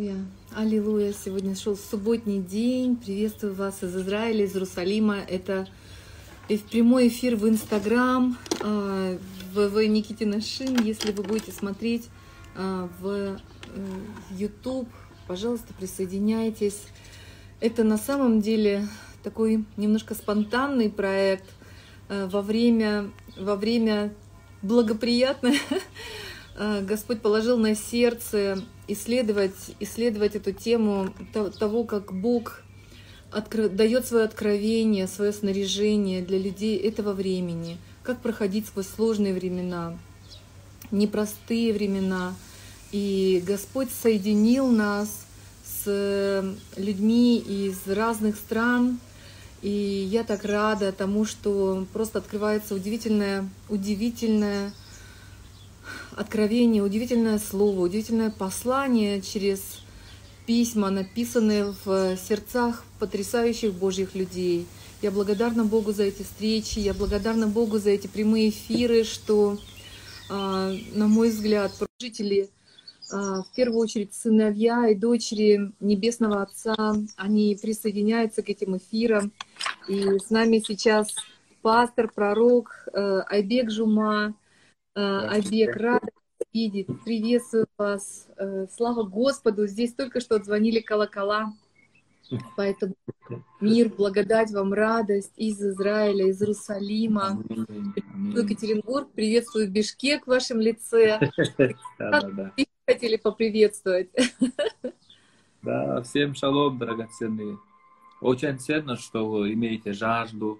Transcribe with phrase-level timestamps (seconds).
[0.00, 0.24] Аллилуйя.
[0.56, 1.12] Аллилуйя.
[1.12, 2.96] Сегодня шел субботний день.
[2.96, 5.18] Приветствую вас из Израиля, из Иерусалима.
[5.18, 5.68] Это
[6.48, 9.18] и в прямой эфир в Инстаграм, а,
[9.52, 10.82] в Никитина Шин.
[10.82, 12.08] Если вы будете смотреть
[12.56, 13.38] а, в
[14.30, 16.80] YouTube, э, пожалуйста, присоединяйтесь.
[17.60, 18.88] Это на самом деле
[19.22, 21.44] такой немножко спонтанный проект
[22.08, 24.14] э, во время, во время
[24.62, 25.58] благоприятное
[26.82, 31.14] Господь положил на сердце исследовать, исследовать эту тему
[31.58, 32.62] того, как Бог
[33.30, 33.70] откро...
[33.70, 39.96] дает свое откровение, свое снаряжение для людей этого времени, как проходить сквозь сложные времена,
[40.90, 42.34] непростые времена.
[42.92, 45.08] И Господь соединил нас
[45.64, 46.44] с
[46.76, 49.00] людьми из разных стран,
[49.62, 54.74] и я так рада тому, что просто открывается удивительное, удивительное
[56.20, 59.80] откровение, удивительное слово, удивительное послание через
[60.44, 64.66] письма, написанные в сердцах потрясающих Божьих людей.
[65.00, 69.56] Я благодарна Богу за эти встречи, я благодарна Богу за эти прямые эфиры, что,
[70.28, 72.50] а, на мой взгляд, жители,
[73.10, 79.32] а, в первую очередь сыновья и дочери Небесного Отца, они присоединяются к этим эфирам.
[79.88, 81.14] И с нами сейчас
[81.62, 84.34] пастор, пророк э, Айбек Жума,
[85.00, 86.02] Айбек, рад
[86.52, 88.28] видеть, приветствую вас.
[88.36, 91.52] Э, слава Господу, здесь только что отзвонили колокола.
[92.56, 92.94] Поэтому
[93.60, 97.42] мир, благодать вам, радость из Израиля, из Иерусалима.
[97.48, 101.18] Приветствую Екатеринбург, приветствую Бишкек в вашем лице.
[102.86, 104.10] Хотели поприветствовать.
[105.62, 107.58] Да, всем шалом, драгоценные.
[108.22, 110.58] Очень ценно, что вы имеете жажду.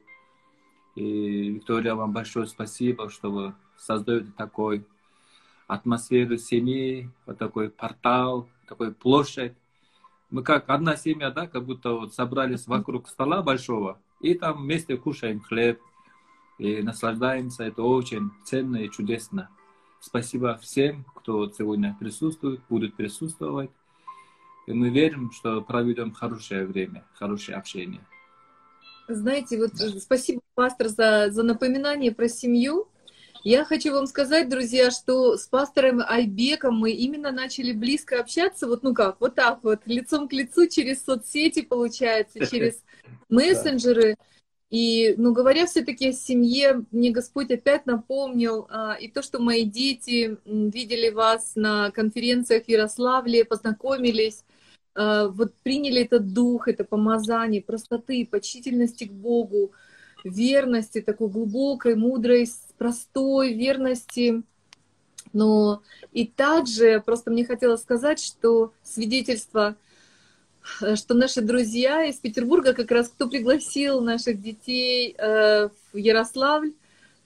[0.95, 4.87] И, Виктория, вам большое спасибо, что вы создаете такой
[5.67, 9.53] атмосферу семьи, вот такой портал, такой площадь.
[10.31, 14.97] Мы как одна семья, да, как будто вот собрались вокруг стола большого, и там вместе
[14.97, 15.79] кушаем хлеб,
[16.57, 17.65] и наслаждаемся.
[17.65, 19.51] Это очень ценно и чудесно.
[20.01, 23.71] Спасибо всем, кто сегодня присутствует, будет присутствовать.
[24.67, 28.07] И мы верим, что проведем хорошее время, хорошее общение.
[29.15, 32.89] Знаете, вот спасибо, пастор, за, за напоминание про семью.
[33.43, 38.83] Я хочу вам сказать, друзья, что с пастором Айбеком мы именно начали близко общаться, вот
[38.83, 42.83] ну как, вот так вот, лицом к лицу через соцсети, получается, через
[43.31, 44.17] мессенджеры.
[44.69, 49.65] И, ну, говоря все-таки о семье, мне Господь опять напомнил а, и то, что мои
[49.65, 54.45] дети видели вас на конференциях в Ярославле, познакомились,
[54.95, 59.73] вот приняли этот дух, это помазание, простоты, почтительности к Богу,
[60.25, 64.43] верности, такой глубокой, мудрой, простой верности.
[65.33, 69.77] Но и также просто мне хотелось сказать, что свидетельство,
[70.95, 76.73] что наши друзья из Петербурга, как раз кто пригласил наших детей э, в Ярославль,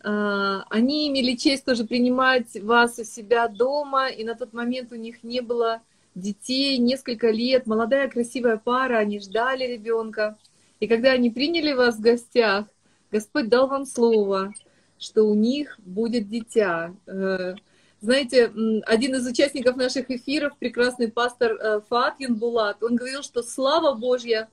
[0.02, 4.96] э, они имели честь тоже принимать вас у себя дома, и на тот момент у
[4.96, 5.80] них не было
[6.14, 10.36] детей, несколько лет, молодая красивая пара, они ждали ребенка.
[10.80, 12.66] И когда они приняли вас в гостях,
[13.10, 14.52] Господь дал вам слово,
[14.98, 16.94] что у них будет дитя.
[17.06, 17.54] Э,
[18.00, 18.52] знаете,
[18.86, 24.48] один из участников наших эфиров, прекрасный пастор э, Фатьин Булат, он говорил, что слава Божья,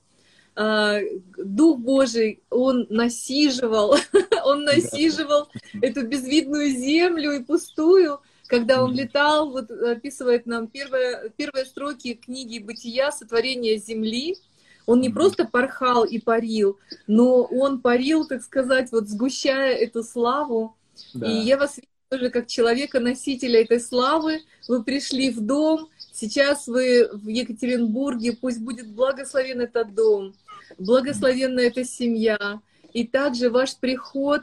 [0.56, 1.00] э,
[1.38, 3.96] Дух Божий, он насиживал,
[4.46, 5.50] он насиживал
[5.82, 12.60] эту безвидную землю и пустую, когда он летал, вот описывает нам первые, первые строки книги
[12.60, 13.10] «Бытия.
[13.10, 14.36] Сотворение земли»,
[14.86, 20.76] он не просто порхал и парил, но он парил, так сказать, вот сгущая эту славу.
[21.14, 21.32] Да.
[21.32, 24.42] И я вас вижу тоже как человека-носителя этой славы.
[24.68, 30.34] Вы пришли в дом, сейчас вы в Екатеринбурге, пусть будет благословен этот дом,
[30.78, 32.60] благословенна эта семья.
[32.92, 34.42] И также ваш приход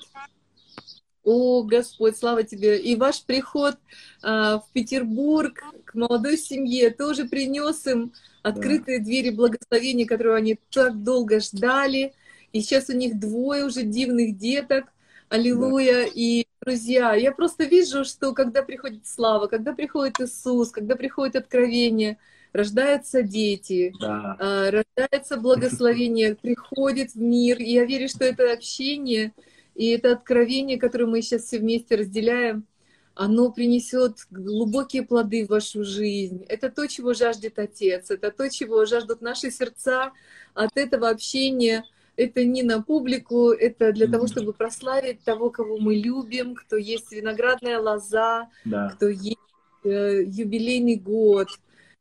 [1.28, 2.78] о, Господь, слава Тебе!
[2.78, 3.76] И ваш приход
[4.22, 8.12] а, в Петербург к молодой семье тоже принес им
[8.42, 9.04] открытые да.
[9.04, 12.14] двери благословения, которые они так долго ждали.
[12.54, 14.86] И сейчас у них двое уже дивных деток.
[15.28, 16.04] Аллилуйя.
[16.04, 16.10] Да.
[16.14, 22.16] И, друзья, я просто вижу, что когда приходит слава, когда приходит Иисус, когда приходит откровение,
[22.54, 24.36] рождаются дети, да.
[24.40, 27.58] А, рождается благословение, приходит в мир.
[27.58, 29.34] И я верю, что это общение
[29.78, 32.66] и это откровение, которое мы сейчас все вместе разделяем,
[33.14, 36.44] оно принесет глубокие плоды в вашу жизнь.
[36.48, 40.10] Это то, чего жаждет Отец, это то, чего жаждут наши сердца
[40.52, 41.84] от этого общения.
[42.16, 47.12] Это не на публику, это для того, чтобы прославить того, кого мы любим, кто есть
[47.12, 48.88] виноградная лоза, да.
[48.88, 49.36] кто есть
[49.84, 51.50] э, юбилейный год.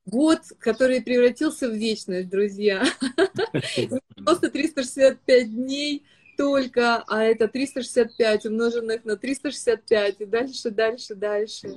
[0.08, 2.84] год, который превратился в вечность, друзья.
[4.26, 6.04] Просто 365 дней
[6.38, 11.76] только, а это 365 умноженных на 365 и дальше, дальше, дальше.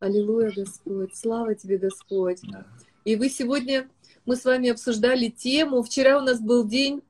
[0.00, 2.40] Аллилуйя, Господь, слава тебе, Господь.
[3.04, 3.88] И вы сегодня,
[4.24, 7.02] мы с вами обсуждали тему, вчера у нас был день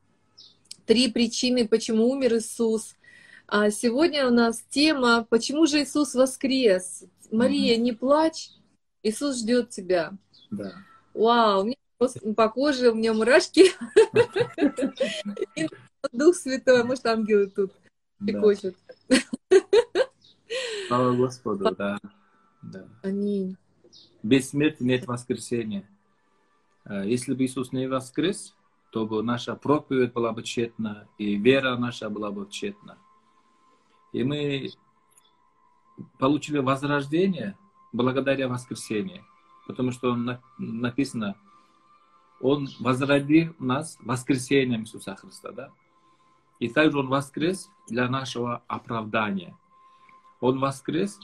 [0.87, 2.97] «Три причины, почему умер Иисус».
[3.47, 8.51] А сегодня у нас тема «Почему же Иисус воскрес?» Мария, не плачь,
[9.05, 10.13] Иисус ждет тебя.
[10.51, 10.75] Да.
[11.15, 11.77] Вау, у меня
[12.35, 13.71] по коже, у меня мурашки.
[16.13, 17.73] Дух Святой, может, ангелы тут
[18.25, 18.77] пекочут.
[20.89, 21.99] Слава Господу, да.
[22.63, 22.89] да.
[23.03, 23.57] Аминь.
[24.23, 25.89] Без смерти нет воскресения.
[26.85, 28.55] Э, если бы Иисус не воскрес,
[28.91, 32.99] то бы наша проповедь была бы тщетна, и вера наша была бы тщетна.
[34.13, 34.71] И мы
[36.19, 37.57] получили возрождение
[37.93, 39.25] благодаря воскресению.
[39.67, 40.17] Потому что
[40.59, 41.37] написано,
[42.41, 45.53] Он возродил нас воскресением Иисуса Христа.
[45.53, 45.71] Да?
[46.61, 49.57] И также Он воскрес для нашего оправдания.
[50.41, 51.19] Он воскрес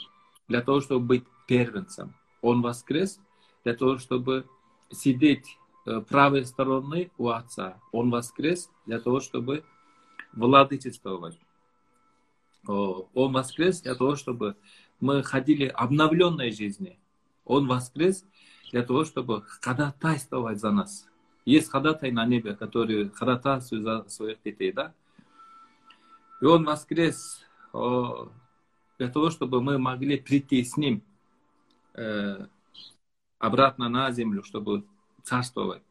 [0.49, 2.15] для того, чтобы быть первенцем.
[2.43, 3.21] Он воскрес
[3.63, 4.47] для того, чтобы
[4.91, 7.79] сидеть э, правой стороны у Отца.
[7.93, 9.65] Он воскрес для того, чтобы
[10.33, 11.39] владычествовать.
[12.67, 14.57] Он воскрес для того, чтобы
[15.01, 16.99] мы ходили обновленной жизни.
[17.45, 18.25] Он воскрес
[18.73, 21.07] для того, чтобы ходатайствовать за нас.
[21.45, 24.93] Есть ходатай на небе, который ходатайствует за своих детей, да?
[26.41, 31.03] И он воскрес для того, чтобы мы могли прийти с ним
[31.95, 32.47] э,
[33.39, 34.85] обратно на землю, чтобы
[35.23, 35.83] царствовать.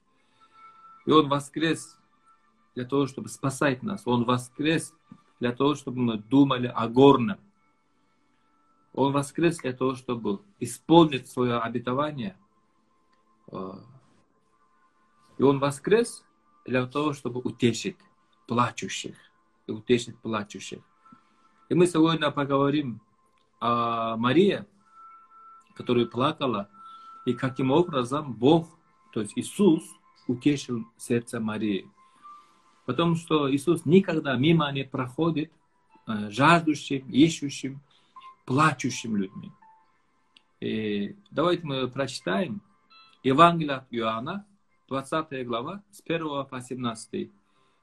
[1.06, 2.00] И он воскрес
[2.74, 4.04] для того, чтобы спасать нас.
[4.06, 4.94] Он воскрес
[5.40, 7.40] для того, чтобы мы думали о горном.
[8.94, 12.38] Он воскрес для того, чтобы исполнить свое обетование.
[13.52, 16.24] И он воскрес
[16.66, 17.98] для того, чтобы утешить
[18.48, 19.16] плачущих.
[19.68, 20.80] И утешить плачущих.
[21.70, 23.02] И мы сегодня поговорим
[23.60, 24.66] о Марии,
[25.76, 26.70] которая плакала,
[27.26, 28.70] и каким образом Бог,
[29.12, 29.84] то есть Иисус,
[30.28, 31.90] утешил сердце Марии.
[32.86, 35.52] Потому что Иисус никогда мимо не проходит
[36.08, 37.82] э, жаждущим, ищущим,
[38.46, 39.52] плачущим людьми.
[40.60, 42.62] И давайте мы прочитаем
[43.24, 44.46] Евангелие от Иоанна,
[44.88, 47.32] 20 глава, с 1 по 17.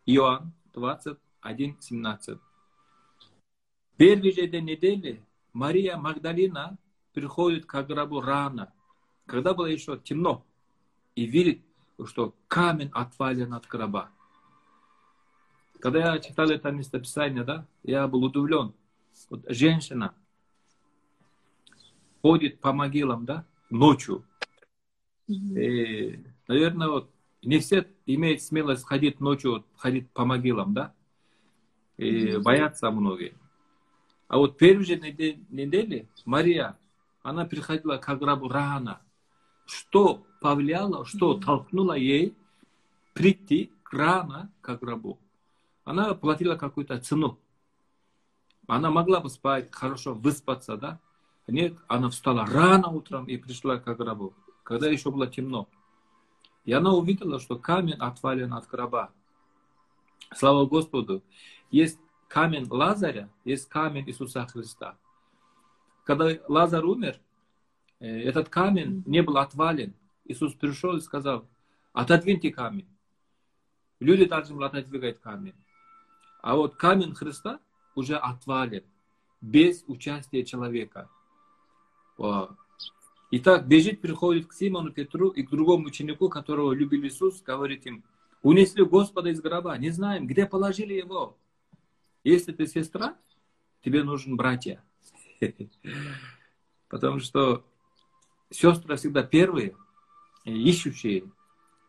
[0.07, 2.39] Иоанн 21, 17.
[3.97, 5.23] Первый же недели
[5.53, 6.79] Мария Магдалина
[7.13, 8.73] приходит к гробу рано,
[9.27, 10.45] когда было еще темно,
[11.15, 11.63] и видит,
[12.07, 14.11] что камень отвален от гроба.
[15.81, 18.73] Когда я читал это местописание, да, я был удивлен.
[19.29, 20.15] Вот женщина
[22.23, 24.25] ходит по могилам, да, ночью.
[25.27, 27.11] И, наверное, вот
[27.43, 30.95] не все имеют смелость ходить ночью, ходить по могилам, да,
[31.97, 32.43] и mm-hmm.
[32.43, 33.35] боятся многие.
[34.29, 36.79] А вот первый же неделе Мария,
[37.23, 39.01] она приходила к гробу рано.
[39.67, 42.35] Что повлияло, что толкнуло ей
[43.13, 45.19] прийти рано к гробу?
[45.85, 47.39] Она платила какую-то цену.
[48.67, 50.99] Она могла бы спать, хорошо выспаться, да?
[51.47, 55.69] Нет, она встала рано утром и пришла к гробу, когда еще было темно.
[56.65, 59.11] И она увидела, что камень отвален от гроба.
[60.35, 61.23] Слава Господу!
[61.73, 61.99] Есть
[62.29, 64.97] камень Лазаря, есть камень Иисуса Христа.
[66.05, 67.19] Когда Лазар умер,
[67.99, 69.95] э, этот камень не был отвален.
[70.27, 71.47] Иисус пришел и сказал,
[71.95, 72.87] отодвиньте камень.
[74.01, 75.55] Люди должны были отодвигать камень.
[76.43, 77.59] А вот камень Христа
[77.95, 78.85] уже отвален,
[79.41, 81.09] без участия человека.
[83.31, 88.05] Итак, бежит, приходит к Симону Петру и к другому ученику, которого любил Иисус, говорит им,
[88.43, 91.39] унесли Господа из гроба, не знаем, где положили его.
[92.25, 93.17] Если ты сестра,
[93.83, 94.83] тебе нужен братья.
[96.89, 97.65] Потому что
[98.51, 99.77] сестры всегда первые,
[100.45, 101.25] ищущие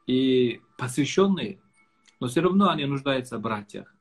[0.07, 1.61] и посвященные,
[2.19, 3.93] но все равно они нуждаются в братьях.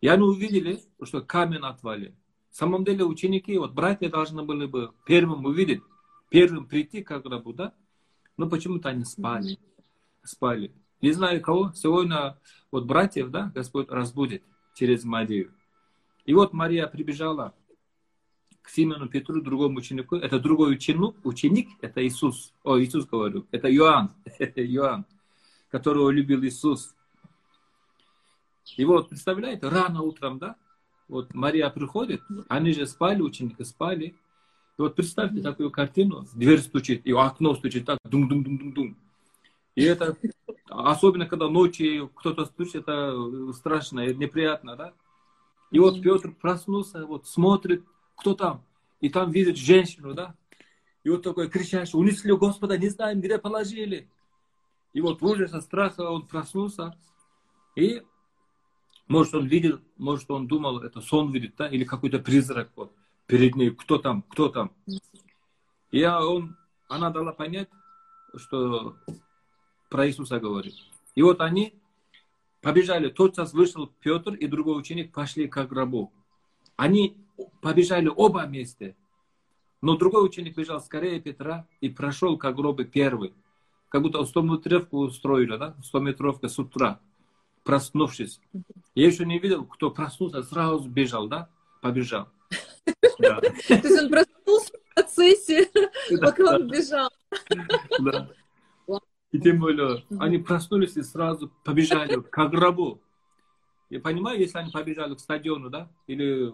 [0.00, 2.14] И они увидели, что камень отвален.
[2.50, 5.82] В самом деле ученики, вот братья должны были бы первым увидеть,
[6.28, 7.72] первым прийти к гробу, да?
[8.36, 9.58] Но почему-то они спали.
[10.22, 10.72] Спали.
[11.00, 12.38] Не знаю кого, сегодня
[12.70, 14.42] вот братьев, да, Господь разбудит
[14.76, 15.52] через Марию.
[16.26, 17.54] И вот Мария прибежала
[18.62, 20.16] к Симону Петру, другому ученику.
[20.16, 22.52] Это другой ученик, ученик это Иисус.
[22.62, 23.46] О, Иисус говорю.
[23.50, 24.12] Это Иоанн.
[24.38, 25.06] Иоанн,
[25.70, 26.94] которого любил Иисус.
[28.76, 30.56] И вот, представляете, рано утром, да?
[31.08, 34.06] Вот Мария приходит, они же спали, ученики спали.
[34.06, 38.96] И вот представьте такую картину, дверь стучит, и окно стучит так, дум-дум-дум-дум-дум.
[39.76, 40.16] И это,
[40.68, 44.94] особенно когда ночью кто-то стучит, это страшно и неприятно, да?
[45.70, 47.84] И вот Петр проснулся, вот смотрит,
[48.16, 48.64] кто там,
[49.00, 50.34] и там видит женщину, да?
[51.04, 54.10] И вот такой кричащий, унесли Господа, не знаем, где положили.
[54.94, 56.98] И вот в ужасе страха он проснулся,
[57.74, 58.02] и
[59.08, 62.92] может он видел, может он думал, это сон видит, да, или какой-то призрак вот
[63.26, 64.72] перед ней, кто там, кто там.
[65.90, 66.56] И он,
[66.88, 67.68] она дала понять,
[68.36, 68.96] что
[69.88, 70.74] про Иисуса говорит.
[71.14, 71.74] И вот они
[72.60, 76.12] побежали, тотчас вышел Петр и другой ученик пошли к гробу.
[76.76, 77.16] Они
[77.60, 78.96] побежали оба вместе.
[79.82, 83.34] Но другой ученик бежал скорее Петра и прошел к гробу первый.
[83.88, 85.76] Как будто 100-метровку устроили, да?
[85.92, 87.00] 100-метровка с утра,
[87.62, 88.40] проснувшись.
[88.94, 91.48] Я еще не видел, кто проснулся, сразу бежал, да?
[91.80, 92.28] Побежал.
[93.18, 95.70] То есть он проснулся в процессе,
[96.20, 97.10] пока он бежал.
[99.36, 103.02] И тем более, они проснулись и сразу побежали к гробу.
[103.90, 106.50] Я понимаю, если они побежали к стадиону, да, или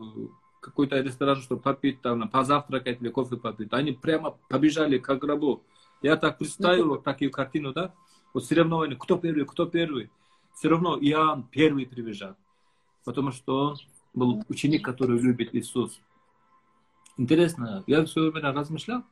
[0.60, 5.62] какой-то ресторан, чтобы попить, там, позавтракать или кофе попить, они прямо побежали к гробу.
[6.02, 7.94] Я так представил вот такую картину, да,
[8.34, 10.10] вот соревнования, кто первый, кто первый.
[10.56, 12.34] Все равно Иоанн первый прибежал,
[13.04, 13.76] потому что он
[14.12, 16.00] был ученик, который любит Иисус.
[17.16, 19.04] Интересно, я все время размышлял,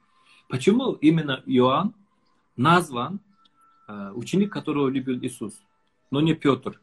[0.49, 1.95] почему именно Иоанн
[2.57, 3.21] назван
[4.15, 5.61] ученик, которого любил Иисус,
[6.11, 6.81] но не Петр.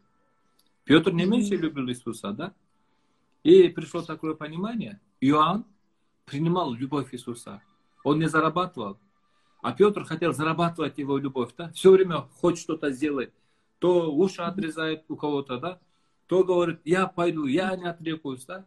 [0.83, 2.53] Петр не меньше любил Иисуса, да?
[3.43, 5.65] И пришло такое понимание, Иоанн
[6.25, 7.61] принимал любовь Иисуса.
[8.03, 8.97] Он не зарабатывал.
[9.61, 11.71] А Петр хотел зарабатывать его любовь, да?
[11.71, 13.31] Все время хоть что-то сделать.
[13.79, 15.79] То уши отрезает у кого-то, да?
[16.27, 18.65] То говорит, я пойду, я не отрекусь, да?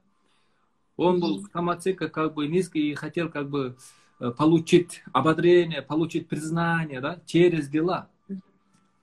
[0.96, 3.76] Он был самооценка как бы низкий и хотел как бы
[4.18, 7.20] э, получить ободрение, получить признание, да?
[7.26, 8.08] Через дела.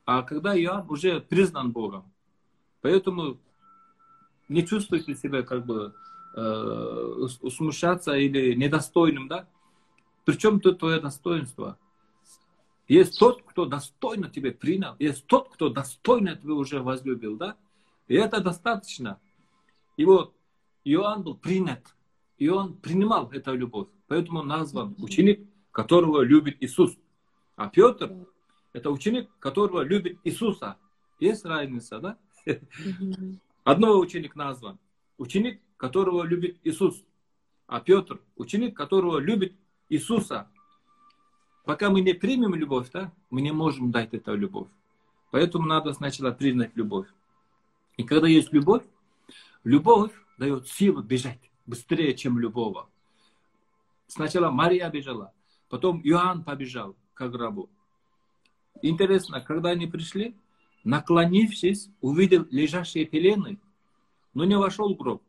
[0.07, 2.09] А когда Иоанн уже признан Богом,
[2.81, 3.37] поэтому
[4.47, 5.93] не чувствуйте себя как бы
[6.33, 9.49] э, смущаться или недостойным, да?
[10.23, 11.77] Причем тут твое достоинство?
[12.87, 17.57] Есть тот, кто достойно тебе принял, есть тот, кто достойно тебя уже возлюбил, да?
[18.07, 19.19] И это достаточно.
[19.97, 20.33] И вот
[20.85, 21.83] Иоанн был принят,
[22.37, 23.89] и он принимал эту любовь.
[24.07, 26.97] Поэтому он назван ученик, которого любит Иисус.
[27.57, 28.09] А Петр–
[28.77, 30.77] это ученик, которого любит Иисуса.
[31.19, 32.17] Есть разница, да?
[33.63, 34.77] Одного ученик назван.
[35.17, 37.03] Ученик, которого любит Иисус.
[37.65, 39.55] А Петр– ученик, которого любит
[39.89, 40.47] Иисуса.
[41.65, 44.69] Пока мы не примем любовь, да, мы не можем дать эту любовь.
[45.31, 47.07] Поэтому надо сначала признать любовь.
[47.97, 48.83] И когда есть любовь,
[49.63, 52.87] любовь дает силу бежать быстрее, чем любого.
[54.05, 55.33] Сначала Мария бежала,
[55.67, 57.71] потом Иоанн побежал к гробу.
[58.81, 60.35] Интересно, когда они пришли,
[60.83, 63.59] наклонившись, увидел лежащие пелены,
[64.33, 65.23] но не вошел в гроб.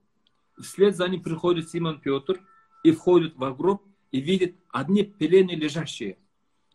[0.60, 2.40] Вслед за ним приходит Симон Петр
[2.82, 6.18] и входит в гроб и видит одни пелены лежащие.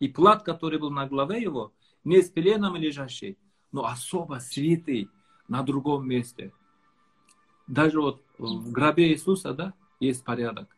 [0.00, 3.38] И плат, который был на голове его, не с пеленами лежащий,
[3.72, 5.08] но особо свитый
[5.48, 6.52] на другом месте.
[7.66, 10.76] Даже вот в гробе Иисуса, да, есть порядок.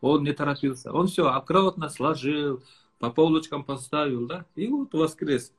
[0.00, 0.92] Он не торопился.
[0.92, 2.62] Он все аккуратно сложил,
[3.02, 5.52] по полочкам поставил, да, и вот воскрес.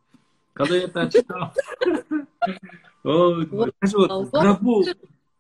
[0.53, 1.51] Когда я это читал,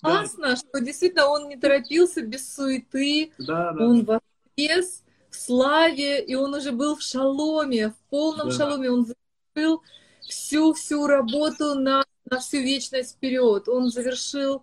[0.01, 6.73] классно, что действительно он не торопился без суеты, он воскрес в славе, и он уже
[6.73, 9.81] был в шаломе, в полном шаломе, он завершил
[10.19, 14.61] всю-всю работу на, на всю вечность вперед, он завершил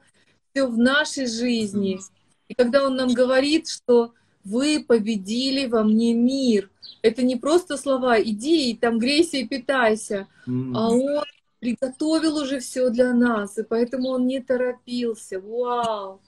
[0.53, 2.01] все в нашей жизни.
[2.49, 4.13] И когда он нам говорит, что
[4.45, 6.69] вы победили во мне мир,
[7.03, 10.73] это не просто слова, иди и там грейся и питайся, mm.
[10.75, 11.25] а он
[11.61, 15.41] приготовил уже все для нас, и поэтому он не торопился.
[15.41, 16.21] Вау!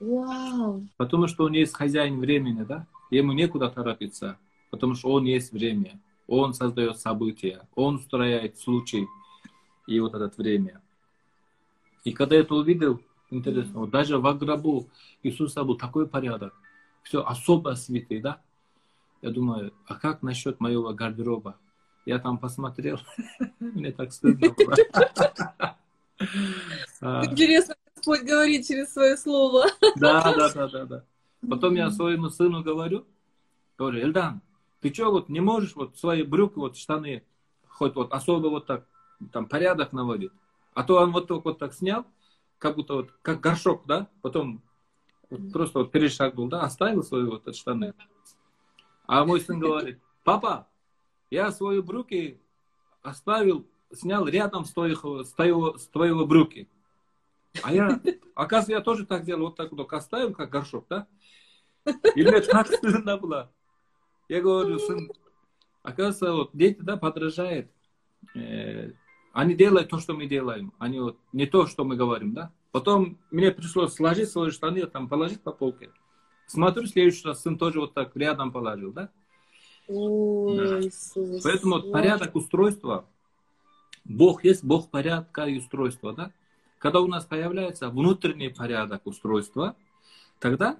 [0.00, 0.86] Вау!
[0.96, 2.86] Потому что он есть хозяин времени, да?
[3.10, 4.38] Ему некуда торопиться,
[4.70, 6.00] потому что он есть время.
[6.26, 9.06] Он создает события, он устраивает случай
[9.86, 10.82] и вот это время.
[12.04, 14.88] И когда я это увидел, интересно, вот даже в гробу
[15.22, 16.54] Иисуса был такой порядок,
[17.02, 18.40] все особо святый, да?
[19.22, 21.56] Я думаю, а как насчет моего гардероба?
[22.04, 23.00] Я там посмотрел,
[23.60, 24.74] мне так стыдно было.
[27.26, 29.66] Интересно, Господь говорит через свое слово.
[29.96, 31.04] Да, да, да, да, да.
[31.48, 33.04] Потом я своему сыну говорю,
[33.76, 34.40] говорю, Эльдан,
[34.80, 37.24] ты что, вот не можешь вот свои брюки, вот штаны,
[37.68, 38.86] хоть вот особо вот так,
[39.32, 40.30] там порядок наводить?
[40.74, 42.06] А то он вот только вот так снял,
[42.58, 44.62] как будто вот, как горшок, да, потом
[45.30, 47.94] вот просто вот перешагнул, да, оставил свои вот штаны.
[49.06, 50.68] А мой сын говорит, папа,
[51.30, 52.40] я свои брюки
[53.02, 56.68] оставил, снял рядом с, твоих, с, твоего, с твоего брюки.
[57.62, 58.00] А я,
[58.34, 61.06] оказывается, я тоже так делал, вот так вот оставил, как горшок, да?
[62.14, 63.52] И мне так стыдно было.
[64.28, 65.10] Я говорю, сын,
[65.82, 67.70] оказывается, вот дети, да, подражают.
[68.34, 68.90] Э,
[69.32, 72.52] они делают то, что мы делаем, они вот не то, что мы говорим, да?
[72.72, 75.90] Потом мне пришлось сложить свои штаны, там положить по полке.
[76.46, 79.10] Смотрю, в следующий раз сын тоже вот так рядом положил, да?
[79.88, 80.80] Ой, да.
[81.42, 83.04] Поэтому вот порядок устройства,
[84.04, 86.32] Бог есть Бог порядка и устройства, да?
[86.78, 89.74] Когда у нас появляется внутренний порядок устройства,
[90.38, 90.76] тогда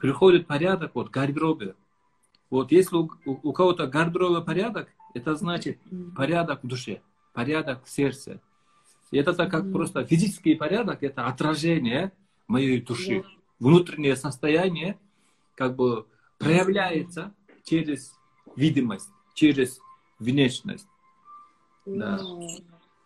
[0.00, 1.74] приходит порядок вот гардеробе.
[2.50, 5.78] Вот если у, у кого-то гардеробе порядок, это значит
[6.16, 7.02] порядок в душе,
[7.32, 8.40] порядок в сердце,
[9.10, 12.12] и это так как просто физический порядок, это отражение
[12.48, 13.24] моей души.
[13.62, 14.98] Внутреннее состояние
[15.54, 16.06] как бы
[16.38, 18.12] проявляется через
[18.56, 19.78] видимость, через
[20.18, 20.88] внешность.
[21.86, 22.20] Да.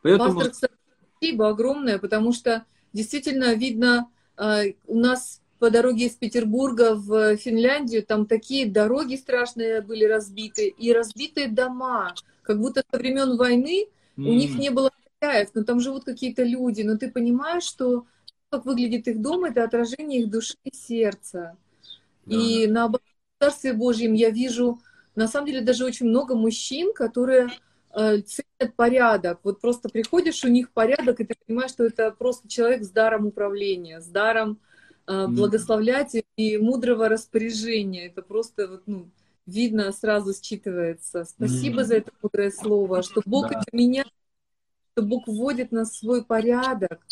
[0.00, 0.40] Поэтому...
[0.40, 0.70] Пастор,
[1.18, 4.08] спасибо огромное, потому что действительно видно,
[4.38, 10.68] э, у нас по дороге из Петербурга в Финляндию, там такие дороги страшные были разбиты,
[10.68, 14.24] и разбитые дома, как будто со времен войны mm.
[14.24, 18.06] у них не было хозяев, но там живут какие-то люди, но ты понимаешь, что
[18.56, 21.56] как выглядит их дом, это отражение их души и сердца.
[22.24, 22.36] Да.
[22.36, 22.90] И на
[23.38, 24.80] Царстве Божьем я вижу,
[25.14, 27.50] на самом деле, даже очень много мужчин, которые
[27.94, 29.40] э, ценят порядок.
[29.42, 33.26] Вот просто приходишь, у них порядок, и ты понимаешь, что это просто человек с даром
[33.26, 34.58] управления, с даром
[35.06, 38.06] э, благословлять и мудрого распоряжения.
[38.06, 39.10] Это просто вот, ну,
[39.44, 41.24] видно, сразу считывается.
[41.24, 41.84] Спасибо mm.
[41.84, 43.60] за это мудрое слово, что Бог да.
[43.60, 44.08] это меняет
[44.92, 47.04] что Бог вводит нас в свой порядок.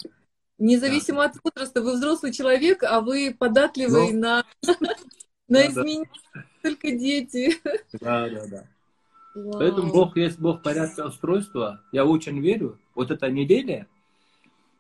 [0.58, 1.24] Независимо да.
[1.24, 4.20] от возраста, вы взрослый человек, а вы податливый Но...
[4.20, 4.44] на,
[5.48, 6.10] на изменения,
[6.62, 7.54] только дети.
[8.00, 8.64] Да, да, да.
[9.34, 9.58] Вау.
[9.58, 11.82] Поэтому Бог есть Бог порядка устройства.
[11.90, 12.78] Я очень верю.
[12.94, 13.88] Вот эта неделя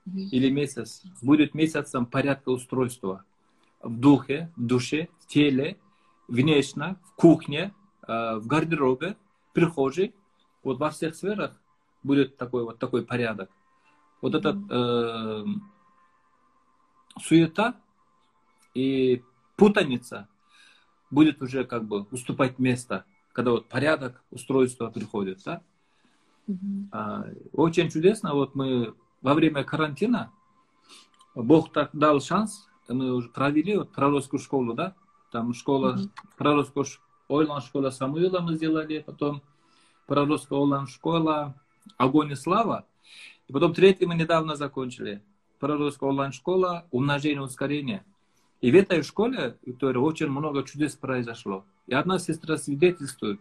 [0.06, 3.24] или месяц будет месяцем порядка устройства
[3.82, 5.76] в духе, в душе, в теле,
[6.28, 7.74] внешне, в кухне,
[8.06, 9.16] э, в гардеробе,
[9.50, 10.14] в прихожей,
[10.62, 11.60] вот во всех сферах
[12.02, 13.50] будет такой вот такой порядок.
[14.24, 15.44] Вот эта э,
[17.20, 17.76] суета
[18.72, 19.22] и
[19.54, 20.28] путаница
[21.10, 25.60] будет уже как бы уступать место, когда вот порядок, устройство приходит, да?
[26.48, 26.88] Mm-hmm.
[26.92, 30.32] А, очень чудесно, вот мы во время карантина,
[31.34, 34.94] Бог так дал шанс, мы уже провели вот пророческую школу, да?
[35.32, 36.10] Там школа, mm-hmm.
[36.38, 36.86] пророческая
[37.28, 39.42] Ойлан школа Самуила мы сделали, потом
[40.06, 41.60] пророческая Ойлан школа
[41.98, 42.86] огонь и слава.
[43.48, 45.22] И потом третий мы недавно закончили.
[45.58, 48.04] Пророческая онлайн-школа умножение ускорение.
[48.60, 51.64] И в этой школе, Виктория, очень много чудес произошло.
[51.86, 53.40] И одна сестра свидетельствует.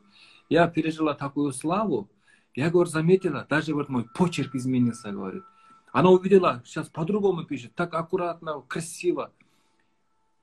[0.49, 2.09] Я пережила такую славу.
[2.55, 5.43] Я, говорю, заметила, даже вот мой почерк изменился, говорит.
[5.91, 9.31] Она увидела, сейчас по-другому пишет, так аккуратно, красиво.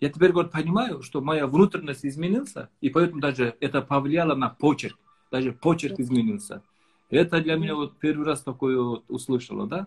[0.00, 4.96] Я теперь, говорит, понимаю, что моя внутренность изменился, и поэтому даже это повлияло на почерк.
[5.30, 6.62] Даже почерк изменился.
[7.10, 9.86] Это для меня вот первый раз такое вот услышала, да?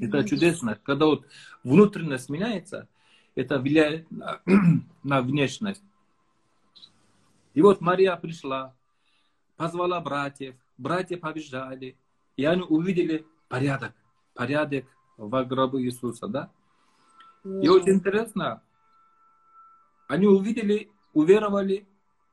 [0.00, 0.78] Это чудесно.
[0.82, 1.26] Когда вот
[1.62, 2.88] внутренность меняется,
[3.34, 4.40] это влияет на,
[5.02, 5.82] на внешность.
[7.54, 8.74] И вот Мария пришла,
[9.56, 11.96] позвала братьев, братья побежали,
[12.36, 13.94] и они увидели порядок,
[14.34, 14.84] порядок
[15.16, 16.50] в гробу Иисуса, да?
[17.44, 18.62] И очень интересно,
[20.08, 21.86] они увидели, уверовали,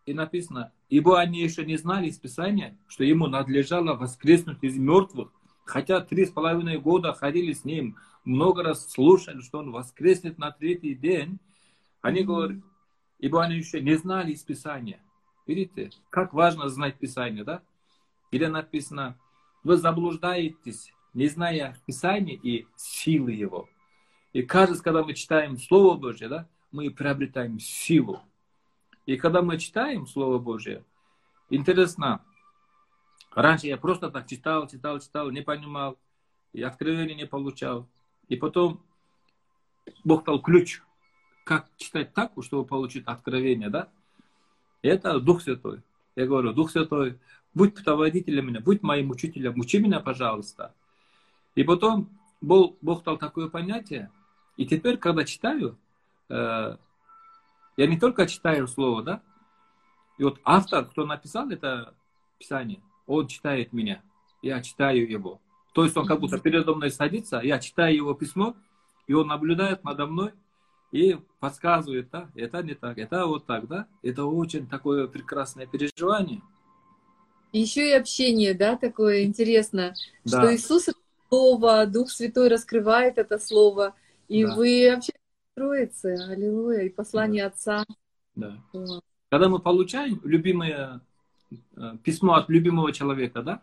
[0.05, 5.31] и написано, ибо они еще не знали из Писания, что ему надлежало воскреснуть из мертвых,
[5.63, 10.51] хотя три с половиной года ходили с ним, много раз слушали, что он воскреснет на
[10.51, 11.39] третий день.
[12.01, 12.57] Они говорят,
[13.19, 14.99] ибо они еще не знали из Писания.
[15.47, 17.61] Видите, как важно знать Писание, да?
[18.29, 19.17] Где написано,
[19.63, 23.69] вы заблуждаетесь, не зная Писания и силы его.
[24.33, 28.21] И кажется, когда мы читаем Слово Божье, да, мы приобретаем силу.
[29.05, 30.83] И когда мы читаем Слово Божье,
[31.49, 32.23] интересно,
[33.33, 35.97] раньше я просто так читал, читал, читал, не понимал,
[36.53, 37.87] и откровения не получал.
[38.27, 38.81] И потом
[40.03, 40.81] Бог дал ключ,
[41.43, 43.89] как читать так, чтобы получить откровение, да?
[44.81, 45.81] И это Дух Святой.
[46.15, 47.19] Я говорю, Дух Святой,
[47.53, 50.73] будь путеводителем меня, будь моим учителем, учи меня, пожалуйста.
[51.55, 52.09] И потом
[52.41, 54.11] Бог, Бог дал такое понятие.
[54.57, 55.77] И теперь, когда читаю,
[56.29, 56.77] э,
[57.77, 59.21] я не только читаю слово, да?
[60.17, 61.93] И вот автор, кто написал это
[62.37, 64.01] писание, он читает меня.
[64.41, 65.39] Я читаю его.
[65.73, 68.55] То есть он как будто передо мной садится, я читаю его письмо,
[69.07, 70.33] и он наблюдает надо мной,
[70.91, 73.87] и подсказывает, да, это не так, это вот так, да.
[74.03, 76.41] Это очень такое прекрасное переживание.
[77.53, 79.93] Еще и общение, да, такое интересно,
[80.25, 80.39] да.
[80.39, 83.95] что Иисус это Слово, Дух Святой раскрывает это Слово,
[84.27, 84.55] и да.
[84.55, 85.20] вы общаетесь
[85.61, 87.47] с Троицей, аллилуйя, и послание да.
[87.49, 87.85] Отца.
[88.35, 88.57] Да.
[88.73, 89.03] Вот.
[89.29, 91.01] Когда мы получаем любимое
[91.51, 93.61] э, письмо от любимого человека, да,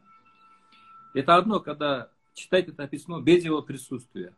[1.15, 4.33] это одно, когда читать это письмо без его присутствия.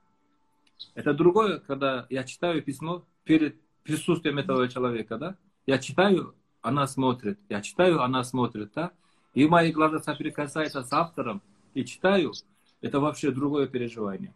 [0.95, 5.37] Это другое, когда я читаю письмо перед присутствием этого человека, да?
[5.67, 8.93] Я читаю, она смотрит, я читаю, она смотрит, да?
[9.35, 11.43] И мои глаза соприкасаются с автором,
[11.75, 12.33] и читаю,
[12.81, 14.33] это вообще другое переживание.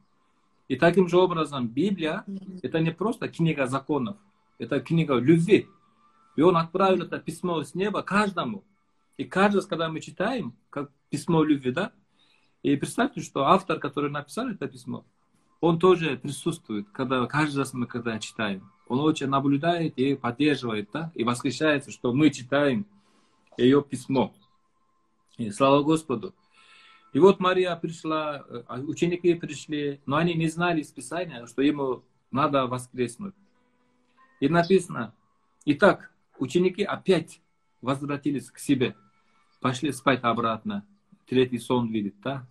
[0.68, 2.24] И таким же образом Библия–
[2.62, 4.16] это не просто книга законов,
[4.58, 5.68] это книга любви.
[6.36, 8.64] И он отправил это письмо с неба каждому.
[9.16, 11.92] И каждый раз, когда мы читаем, как письмо любви, да,
[12.62, 15.04] и представьте, что автор, который написал это письмо,
[15.60, 18.70] он тоже присутствует, когда каждый раз мы когда читаем.
[18.88, 22.86] Он очень наблюдает и поддерживает, да, и восхищается, что мы читаем
[23.56, 24.34] ее письмо.
[25.36, 26.34] И слава Господу.
[27.14, 32.02] И вот Мария пришла, э, ученики пришли, но они не знали из Писания, что ему
[32.32, 33.36] надо воскреснуть.
[34.40, 35.14] И написано,
[35.64, 37.40] итак, ученики опять
[37.80, 38.96] возвратились к себе,
[39.60, 40.84] пошли спать обратно.
[41.26, 42.48] Третий сон видит, да?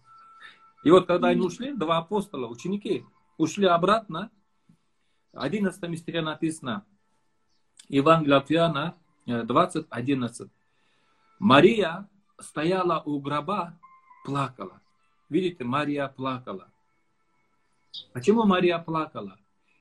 [0.85, 3.05] И вот когда они ушли, два апостола, ученики,
[3.37, 4.31] ушли обратно,
[5.33, 6.85] 11 стихе написано,
[7.89, 8.95] Евангелие от Иоанна,
[9.25, 10.49] 20, 11.
[11.39, 12.07] Мария
[12.39, 13.77] стояла у гроба,
[14.23, 14.81] плакала.
[15.29, 16.71] Видите, Мария плакала.
[18.13, 19.37] Почему Мария плакала?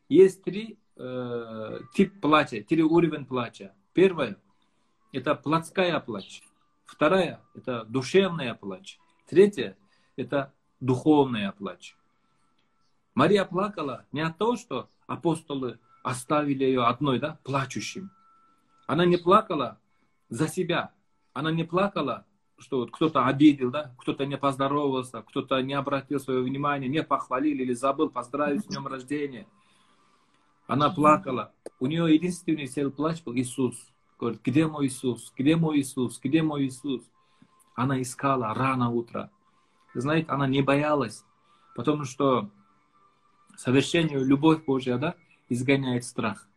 [0.09, 3.75] Есть три э, тип плача, три уровня плача.
[3.93, 4.37] Первое–
[5.13, 6.43] это плотская плач.
[6.85, 8.99] Вторая– это душевная плач.
[9.27, 9.77] Третье–
[10.17, 11.97] это духовная плач.
[13.15, 18.11] Мария плакала не от того, что апостолы оставили ее одной, да, плачущим.
[18.87, 19.79] Она не плакала
[20.29, 20.93] за себя.
[21.33, 22.27] Она не плакала,
[22.63, 27.59] что вот кто-то обидел, да, кто-то не поздоровался, кто-то не обратил свое внимание, не похвалил
[27.59, 29.47] или забыл поздравить с днем рождения.
[30.67, 31.53] Она плакала.
[31.81, 33.77] У нее единственный сел плач был Иисус.
[34.19, 35.33] Говорит, где мой Иисус?
[35.37, 36.19] Где мой Иисус?
[36.23, 37.03] Где мой Иисус?
[37.75, 39.31] Она искала рано утро
[39.95, 41.25] знаете, она не боялась,
[41.75, 42.49] потому что
[43.57, 45.15] совершенную любовь Божья, да,
[45.49, 46.49] изгоняет страх.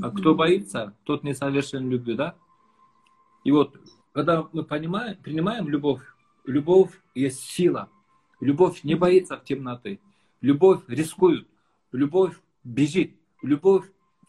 [0.00, 2.34] А кто боится, тот не совершен любви, да?
[3.44, 3.76] И вот,
[4.16, 6.00] когда мы понимаем, принимаем любовь,
[6.46, 7.90] любовь есть сила.
[8.40, 10.00] Любовь не боится темноты.
[10.40, 11.46] Любовь рискует.
[11.92, 13.14] Любовь бежит.
[13.42, 13.84] Любовь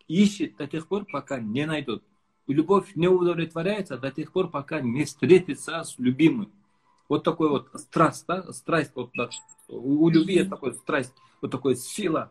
[0.10, 2.04] ищет до тех пор, пока не найдет.
[2.47, 6.52] Любовь не удовлетворяется до тех пор, пока не встретится с любимым.
[7.08, 9.30] Вот такой вот страсть, да, страсть, вот, да,
[9.69, 12.30] у любви есть такой страсть, вот такой сила.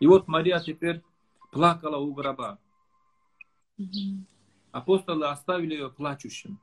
[0.00, 1.04] И вот Мария теперь
[1.52, 2.58] плакала у гроба.
[4.72, 6.58] Апостолы оставили ее плачущим.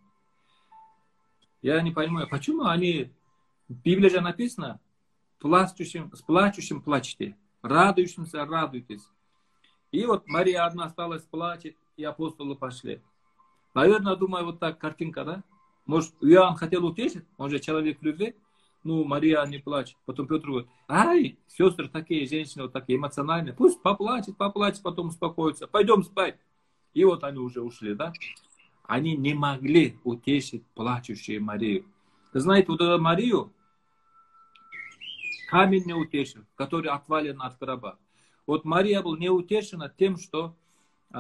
[1.62, 3.12] Я не понимаю, почему они,
[3.68, 4.80] в Библии же написано,
[5.40, 9.08] плачущим, с плачущим плачьте, радующимся радуйтесь.
[9.92, 13.02] И вот Мария одна осталась плачет, и апостолы пошли.
[13.74, 15.44] Наверное, думаю, вот так картинка, да?
[15.86, 18.36] Может, Иоанн хотел утешить, он же человек любви.
[18.84, 19.98] Ну, Мария не плачет.
[20.06, 23.54] Потом Петр говорит, ай, сестры такие, женщины вот такие эмоциональные.
[23.54, 25.66] Пусть поплачет, поплачет, потом успокоится.
[25.66, 26.38] Пойдем спать.
[26.96, 28.14] И вот они уже ушли, да?
[28.84, 31.86] Они не могли утешить плачущую Марию.
[32.34, 33.52] Знаете, вот эту Марию
[35.50, 38.00] камень не утешил, который отвален от гроба.
[38.48, 40.56] Вот Мария была не утешена тем, что
[41.14, 41.18] э,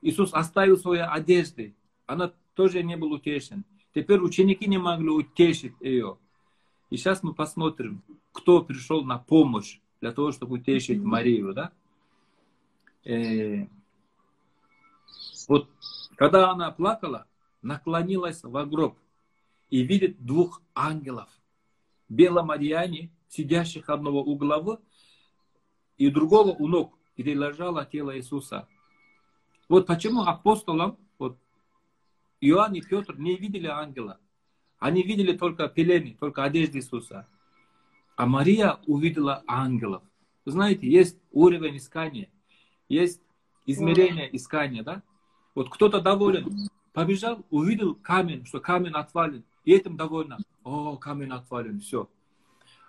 [0.00, 1.74] Иисус оставил свои одежды.
[2.06, 3.64] Она тоже не была утешена.
[3.94, 6.18] Теперь ученики не могли утешить ее.
[6.90, 11.72] И сейчас мы посмотрим, кто пришел на помощь для того, чтобы утешить Марию, да?
[13.04, 13.66] Э,
[15.48, 15.70] вот
[16.16, 17.26] когда она плакала,
[17.62, 18.98] наклонилась в гроб
[19.70, 21.28] и видит двух ангелов.
[22.08, 24.78] Беломарьяне, сидящих одного у головы
[25.96, 28.68] и другого у ног, где лежало тело Иисуса.
[29.68, 30.98] Вот почему апостолам
[32.40, 34.18] Иоанн и Петр не видели ангела.
[34.78, 37.26] Они видели только пелены, только одежды Иисуса.
[38.14, 40.02] А Мария увидела ангелов.
[40.44, 42.30] Вы знаете, есть уровень искания,
[42.88, 43.20] есть
[43.64, 45.02] измерение искания, да?
[45.56, 50.38] Вот кто-то доволен, побежал, увидел камень, что камень отвален, и этим довольно.
[50.62, 52.08] О, камень отвален, все.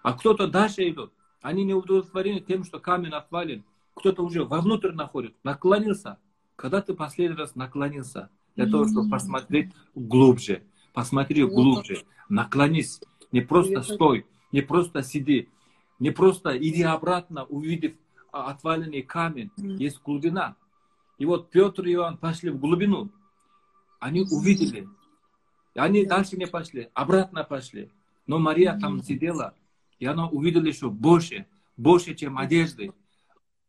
[0.03, 3.63] А кто-то дальше идет, они не удовлетворены тем, что камень отвален.
[3.95, 6.19] Кто-то уже вовнутрь находит, наклонился.
[6.55, 8.29] Когда ты последний раз наклонился?
[8.57, 10.63] для того, чтобы посмотреть глубже.
[10.93, 12.03] Посмотри глубже.
[12.27, 12.99] Наклонись.
[13.31, 15.49] Не просто стой, не просто сиди,
[15.99, 17.93] не просто иди обратно, увидев
[18.31, 20.55] отваленный камень, есть глубина.
[21.17, 23.11] И вот Петр и Иоанн пошли в глубину.
[23.99, 24.87] Они увидели.
[25.73, 27.91] Они дальше не пошли, обратно пошли.
[28.25, 29.53] Но Мария там сидела,
[29.99, 32.93] и она увидела еще больше, больше, чем одежды.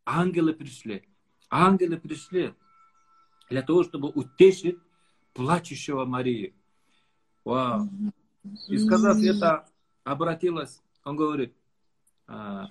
[0.05, 1.05] Ангелы пришли.
[1.51, 2.55] Ангелы пришли
[3.51, 4.79] для того, чтобы утешить
[5.35, 6.55] плачущего Марии.
[7.45, 7.89] Вау.
[8.69, 9.67] И сказав это,
[10.05, 11.55] обратилась, он говорит,
[12.27, 12.71] а,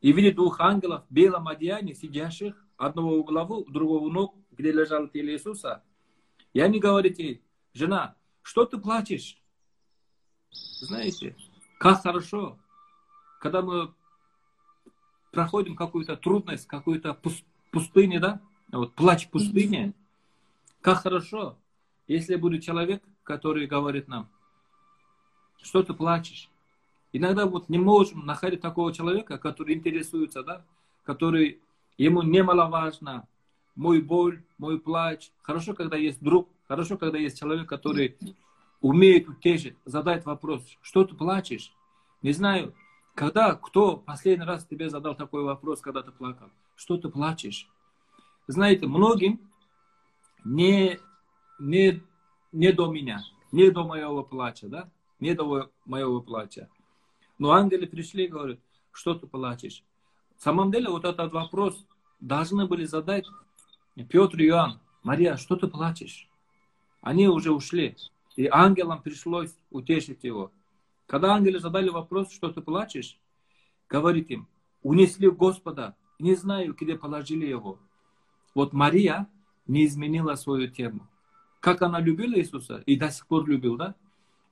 [0.00, 4.72] и видит двух ангелов в белом одеянии, сидящих, одного у головы, другого у ног, где
[4.72, 5.82] лежал тело Иисуса.
[6.52, 9.38] И они говорят ей, жена, что ты плачешь?
[10.50, 11.36] Знаете,
[11.78, 12.58] как хорошо,
[13.40, 13.92] когда мы
[15.32, 17.18] проходим какую-то трудность, какую-то
[17.70, 18.40] пустыню, да?
[18.70, 19.92] Вот плач пустыни.
[20.80, 21.58] Как хорошо,
[22.06, 24.28] если будет человек, который говорит нам,
[25.62, 26.50] что ты плачешь?
[27.12, 30.64] Иногда вот не можем находить такого человека, который интересуется, да,
[31.04, 31.60] который
[31.98, 33.26] ему немаловажно
[33.74, 35.30] мой боль, мой плач.
[35.42, 38.16] Хорошо, когда есть друг, хорошо, когда есть человек, который
[38.80, 41.72] умеет утешить, задать вопрос, что ты плачешь?
[42.22, 42.74] Не знаю,
[43.14, 46.50] когда, кто последний раз тебе задал такой вопрос, когда ты плакал?
[46.76, 47.68] Что ты плачешь?
[48.46, 49.40] Знаете, многим
[50.44, 50.98] не,
[51.58, 52.02] не,
[52.52, 54.90] не до меня, не до моего плача, да?
[55.20, 56.68] Не до моего плача.
[57.38, 58.58] Но ангелы пришли и говорят,
[58.92, 59.82] что ты плачешь?
[60.44, 61.86] Самом деле вот этот вопрос
[62.20, 63.24] должны были задать
[64.10, 64.78] Петр и Иоанн.
[65.02, 66.28] Мария, что ты плачешь?
[67.00, 67.96] Они уже ушли.
[68.36, 70.52] И ангелам пришлось утешить его.
[71.06, 73.18] Когда ангелы задали вопрос, что ты плачешь,
[73.88, 74.46] говорит им,
[74.82, 77.78] унесли Господа, не знаю, где положили его.
[78.54, 79.26] Вот Мария
[79.66, 81.08] не изменила свою тему.
[81.60, 83.94] Как она любила Иисуса и до сих пор любил, да?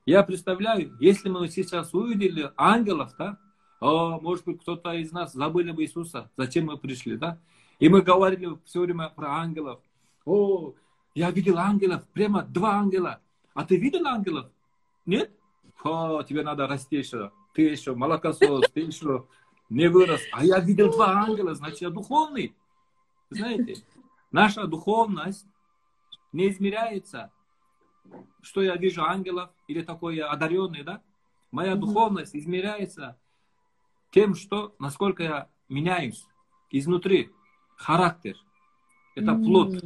[0.07, 3.37] Я представляю, если мы сейчас увидели ангелов, да,
[3.83, 7.39] о, может быть, кто-то из нас забыли бы Иисуса, зачем мы пришли, да?
[7.79, 9.79] И мы говорили все время про ангелов.
[10.25, 10.73] О,
[11.15, 13.19] я видел ангелов, прямо два ангела.
[13.53, 14.49] А ты видел ангелов?
[15.05, 15.31] Нет?
[15.83, 17.31] О, тебе надо расти еще.
[17.53, 19.27] Ты еще молокосос, ты еще
[19.69, 20.21] не вырос.
[20.31, 22.55] А я видел два ангела, значит, я духовный.
[23.29, 23.83] Знаете,
[24.31, 25.45] наша духовность
[26.31, 27.31] не измеряется
[28.41, 31.01] что я вижу ангелов или такой одаренный, да?
[31.51, 33.17] Моя духовность измеряется
[34.13, 36.25] тем, что, насколько я меняюсь
[36.69, 37.31] изнутри,
[37.75, 38.37] характер.
[39.15, 39.83] Это плод.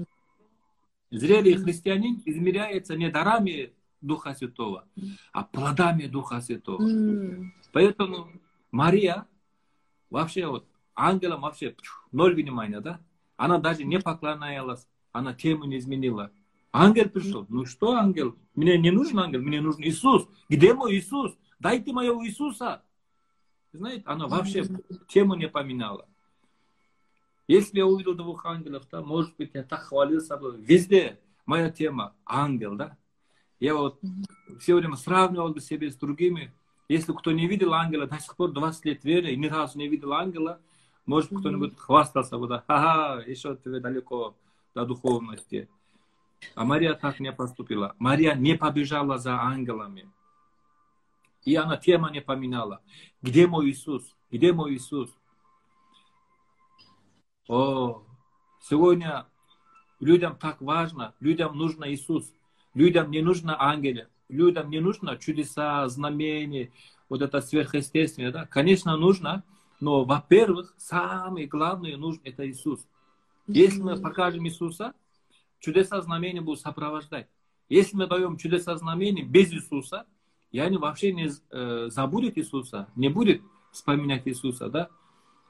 [1.10, 4.86] Зрелый христианин измеряется не дарами Духа Святого,
[5.32, 6.84] а плодами Духа Святого.
[7.72, 8.30] Поэтому
[8.72, 9.26] Мария
[10.10, 11.76] вообще вот ангелам вообще
[12.12, 13.00] ноль внимания, да?
[13.38, 16.32] Она даже не поклонялась, она тему не изменила.
[16.74, 17.46] Ангел пришел.
[17.48, 18.36] Ну что ангел?
[18.56, 20.28] Мне не нужен ангел, мне нужен Иисус.
[20.50, 21.38] Где мой Иисус?
[21.60, 22.84] Дайте моего Иисуса.
[23.74, 24.66] Знаете, она вообще
[25.08, 26.08] тему не поменяла.
[27.48, 30.58] Если я увидел двух ангелов, то, может быть, я так хвалил собой.
[30.58, 32.98] Везде моя тема ангел, да?
[33.60, 34.00] Я вот
[34.60, 36.54] все время сравнивал бы себя с другими.
[36.90, 39.88] Если кто не видел ангела, до сих пор 20 лет веры, и ни разу не
[39.88, 40.60] видел ангела,
[41.06, 44.36] может, кто-нибудь хвастался бы, да, ха-ха, еще ты далеко
[44.76, 45.70] до духовности.
[46.54, 47.96] А Мария так не поступила.
[47.98, 50.10] Мария не побежала за ангелами.
[51.48, 52.82] И она тема не поменяла.
[53.22, 54.18] Где мой Иисус?
[54.30, 55.10] Где мой Иисус?
[57.48, 58.04] О,
[58.60, 59.28] сегодня
[60.02, 62.34] людям так важно, людям нужно Иисус.
[62.74, 66.74] Людям не нужно ангелы, людям не нужно чудеса, знамения,
[67.08, 68.34] вот это сверхъестественное.
[68.34, 68.46] Да?
[68.46, 69.46] Конечно, нужно,
[69.80, 72.86] но, во-первых, самое главное нужно это Иисус.
[73.48, 74.94] Если мы покажем Иисуса,
[75.60, 77.30] чудеса знамения будут сопровождать.
[77.70, 80.06] Если мы даем чудеса знамения без Иисуса,
[80.52, 84.90] и они вообще не э, забудут Иисуса, не будет вспоминать Иисуса, да?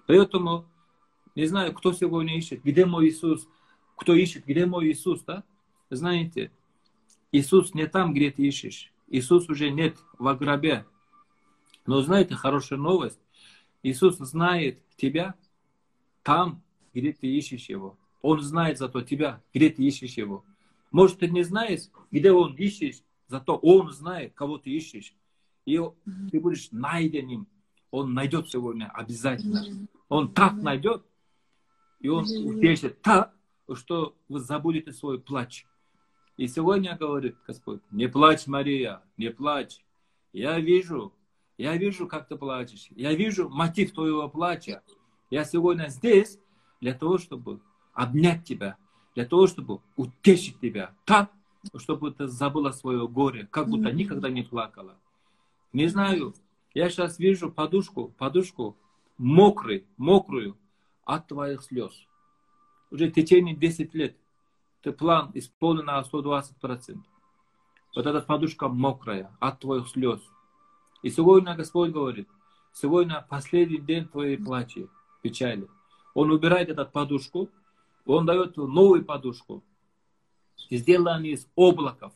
[0.07, 0.65] Поэтому,
[1.35, 3.47] не знаю, кто сегодня ищет, где мой Иисус,
[3.95, 5.43] кто ищет, где мой Иисус, да?
[5.89, 6.51] Знаете,
[7.31, 8.91] Иисус не там, где ты ищешь.
[9.07, 10.85] Иисус уже нет в гробе.
[11.85, 13.19] Но знаете, хорошая новость.
[13.83, 15.35] Иисус знает тебя
[16.23, 16.61] там,
[16.93, 17.97] где ты ищешь Его.
[18.21, 20.43] Он знает зато тебя, где ты ищешь его.
[20.91, 25.13] Может, ты не знаешь, где он ищешь, зато он знает, кого ты ищешь.
[25.65, 25.79] И
[26.31, 27.47] ты будешь найденным.
[27.91, 29.87] Он найдет сегодня обязательно.
[30.09, 31.05] Он так найдет,
[31.99, 33.33] и он утешит так,
[33.73, 35.65] что вы забудете свой плач.
[36.37, 39.83] И сегодня говорит Господь, не плачь, Мария, не плачь.
[40.31, 41.13] Я вижу,
[41.57, 42.87] я вижу, как ты плачешь.
[42.91, 44.83] Я вижу мотив твоего плача.
[45.29, 46.39] Я сегодня здесь
[46.79, 47.59] для того, чтобы
[47.93, 48.77] обнять тебя,
[49.15, 51.31] для того, чтобы утешить тебя так,
[51.75, 54.95] чтобы ты забыла свое горе, как будто никогда не плакала.
[55.73, 56.33] Не знаю,
[56.73, 58.77] я сейчас вижу подушку, подушку
[59.17, 60.57] мокрый, мокрую
[61.05, 61.91] от твоих слез.
[62.91, 64.15] Уже в течение 10 лет
[64.81, 66.97] ты план исполнен на 120%.
[67.95, 70.21] Вот эта подушка мокрая от твоих слез.
[71.01, 72.29] И сегодня Господь говорит,
[72.73, 74.87] сегодня последний день твоей плачи,
[75.21, 75.67] печали.
[76.13, 77.49] Он убирает эту подушку,
[78.05, 79.63] он дает новую подушку.
[80.69, 82.13] Они из облаков.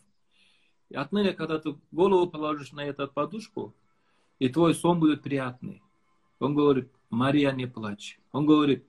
[0.90, 3.74] И отныне, когда ты голову положишь на эту подушку,
[4.38, 5.82] и твой сон будет приятный.
[6.38, 8.18] Он говорит, Мария, не плачь.
[8.32, 8.84] Он говорит,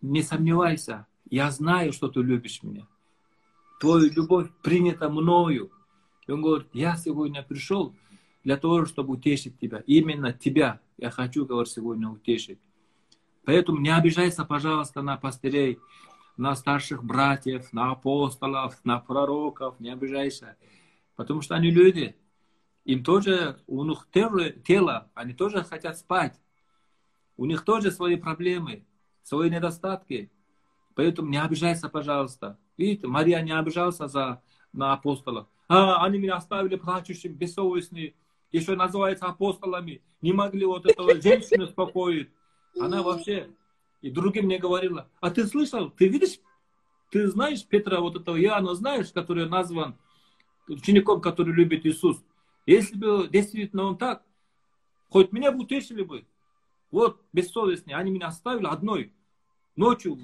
[0.00, 2.86] не сомневайся, я знаю, что ты любишь меня.
[3.80, 5.70] Твою любовь принята мною.
[6.26, 7.94] И он говорит, я сегодня пришел
[8.44, 9.82] для того, чтобы утешить тебя.
[9.86, 12.60] Именно тебя я хочу, говорит, сегодня утешить.
[13.44, 15.78] Поэтому не обижайся, пожалуйста, на пастырей,
[16.36, 20.56] на старших братьев, на апостолов, на пророков, не обижайся.
[21.16, 22.16] Потому что они люди.
[22.84, 26.40] Им тоже, у них тело, они тоже хотят спать.
[27.36, 28.86] У них тоже свои проблемы,
[29.22, 30.32] свои недостатки.
[30.94, 32.58] Поэтому не обижайся, пожалуйста.
[32.76, 34.42] Видите, Мария не обижался за,
[34.72, 35.46] на апостолов.
[35.68, 38.14] А, они меня оставили плачущим, бессовестными,
[38.50, 40.02] еще называются апостолами.
[40.20, 42.30] Не могли вот этого женщину успокоить.
[42.78, 43.48] Она вообще
[44.02, 46.40] и другим мне говорила, а ты слышал, ты видишь,
[47.10, 49.96] ты знаешь Петра, вот этого Иоанна знаешь, который назван
[50.68, 52.22] учеником, который любит Иисус.
[52.66, 54.22] Если бы действительно он так,
[55.08, 56.26] хоть меня бы утешили бы.
[56.90, 59.12] Вот бессовестные, они меня оставили одной
[59.76, 60.18] ночью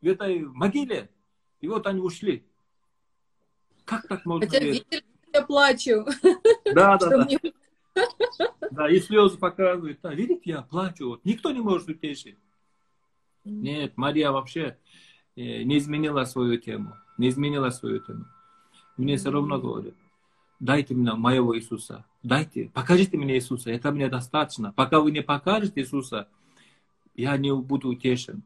[0.00, 1.10] в этой могиле,
[1.60, 2.44] и вот они ушли.
[3.84, 6.06] Как так можно Хотя видели, я плачу.
[6.74, 7.26] Да, да,
[7.94, 8.68] да.
[8.70, 10.00] Да, и слезы показывают.
[10.02, 11.10] Да, видите, я плачу.
[11.10, 11.24] Вот.
[11.24, 12.36] Никто не может утешить.
[13.46, 14.76] Нет, Мария вообще
[15.36, 16.96] э, не изменила свою тему.
[17.16, 18.26] Не изменила свою тему.
[18.96, 19.94] Мне все равно говорят,
[20.58, 22.04] дайте мне моего Иисуса.
[22.22, 23.70] Дайте, покажите мне Иисуса.
[23.70, 24.72] Это мне достаточно.
[24.72, 26.28] Пока вы не покажете Иисуса,
[27.14, 28.42] я не буду утешен.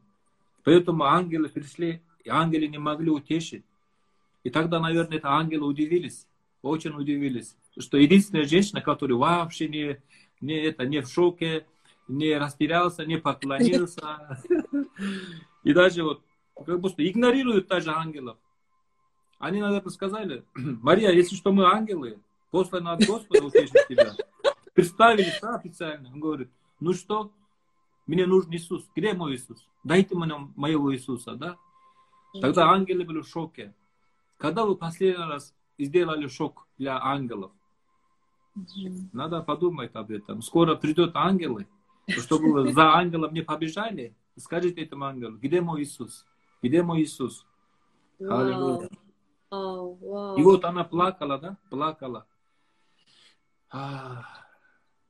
[0.63, 3.65] Поэтому ангелы пришли, и ангелы не могли утешить.
[4.43, 6.27] И тогда, наверное, это ангелы удивились,
[6.61, 9.97] очень удивились, что единственная женщина, которая вообще не,
[10.39, 11.65] не, это, не в шоке,
[12.07, 14.41] не растерялся, не поклонился.
[15.63, 16.21] И даже вот
[16.65, 18.37] как будто игнорируют даже ангелов.
[19.39, 22.19] Они, наверное, сказали, Мария, если что, мы ангелы,
[22.51, 24.13] посланы от Господа утешить тебя.
[24.73, 26.09] Представились да, официально.
[26.09, 27.31] Он говорит, ну что,
[28.05, 28.87] мне нужен Иисус.
[28.95, 29.67] Где мой Иисус?
[29.83, 31.57] Дайте мне моего Иисуса, да?
[32.39, 33.73] Тогда ангелы были в шоке.
[34.37, 37.51] Когда вы последний раз сделали шок для ангелов?
[39.13, 40.41] Надо подумать об этом.
[40.41, 41.67] Скоро придут ангелы,
[42.11, 44.15] чтобы за ангелом не побежали.
[44.37, 46.25] Скажите этому ангелу, где мой Иисус?
[46.61, 47.45] Где мой Иисус?
[48.19, 48.89] Аллилуйя.
[50.37, 51.57] И вот она плакала, да?
[51.69, 52.25] Плакала.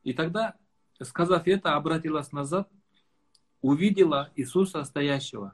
[0.03, 0.55] И тогда,
[1.01, 2.69] сказав это, обратилась назад,
[3.61, 5.53] увидела Иисуса стоящего,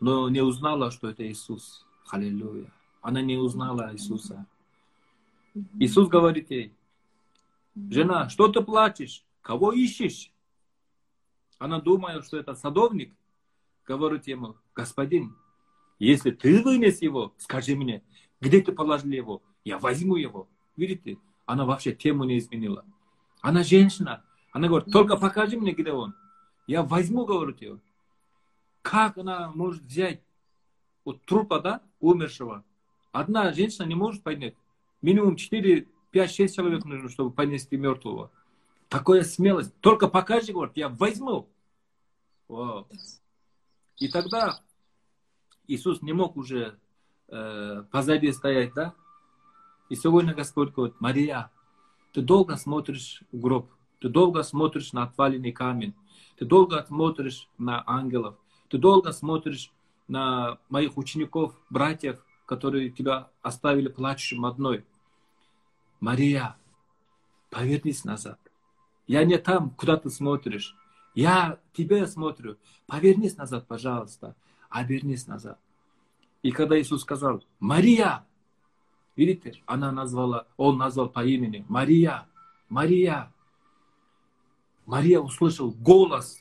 [0.00, 1.86] но не узнала, что это Иисус.
[2.10, 2.70] Аллилуйя.
[3.00, 4.46] Она не узнала Иисуса.
[5.78, 6.74] Иисус говорит ей,
[7.76, 9.24] жена, что ты плачешь?
[9.40, 10.32] Кого ищешь?
[11.64, 13.14] Она думает, что это садовник.
[13.86, 15.34] Говорит ему, господин,
[15.98, 18.02] если ты вынес его, скажи мне,
[18.38, 19.42] где ты положил его?
[19.64, 20.46] Я возьму его.
[20.76, 22.84] Видите, она вообще тему не изменила.
[23.40, 24.22] Она женщина.
[24.52, 26.14] Она говорит, только покажи мне, где он.
[26.66, 27.78] Я возьму, говорит его.
[28.82, 30.20] Как она может взять
[31.02, 32.62] вот трупа, да, умершего?
[33.10, 34.54] Одна женщина не может поднять.
[35.00, 38.30] Минимум 4, 5, 6 человек нужно, чтобы понести мертвого.
[38.90, 39.74] Такая смелость.
[39.80, 41.48] Только покажи, говорит, я возьму.
[42.48, 44.60] И тогда
[45.66, 46.78] Иисус не мог уже
[47.28, 48.94] э, позади стоять, да?
[49.88, 51.50] И сегодня Господь говорит, Мария,
[52.12, 55.94] ты долго смотришь в гроб, ты долго смотришь на отваленный камень,
[56.36, 58.36] ты долго смотришь на ангелов,
[58.68, 59.72] ты долго смотришь
[60.08, 64.84] на моих учеников, братьев, которые тебя оставили плачущим одной.
[66.00, 66.56] Мария,
[67.50, 68.38] повернись назад.
[69.06, 70.76] Я не там, куда ты смотришь.
[71.14, 72.56] Я тебе смотрю.
[72.86, 74.34] Повернись назад, пожалуйста.
[74.68, 75.58] Обернись назад.
[76.42, 78.26] И когда Иисус сказал, Мария,
[79.16, 82.26] видите, она назвала, он назвал по имени, Мария,
[82.68, 83.32] Мария.
[84.84, 86.38] Мария услышал голос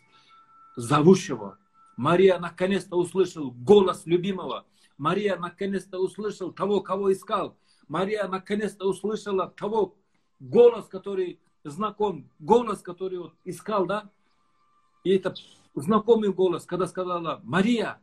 [0.76, 1.58] зовущего.
[1.96, 4.66] Мария наконец-то услышал голос любимого.
[4.98, 7.56] Мария наконец-то услышал того, кого искал.
[7.88, 9.96] Мария наконец-то услышала того
[10.40, 14.10] голос, который знаком, голос, который вот искал, да?
[15.04, 15.36] И это
[15.76, 18.00] знакомый голос, когда сказала Мария,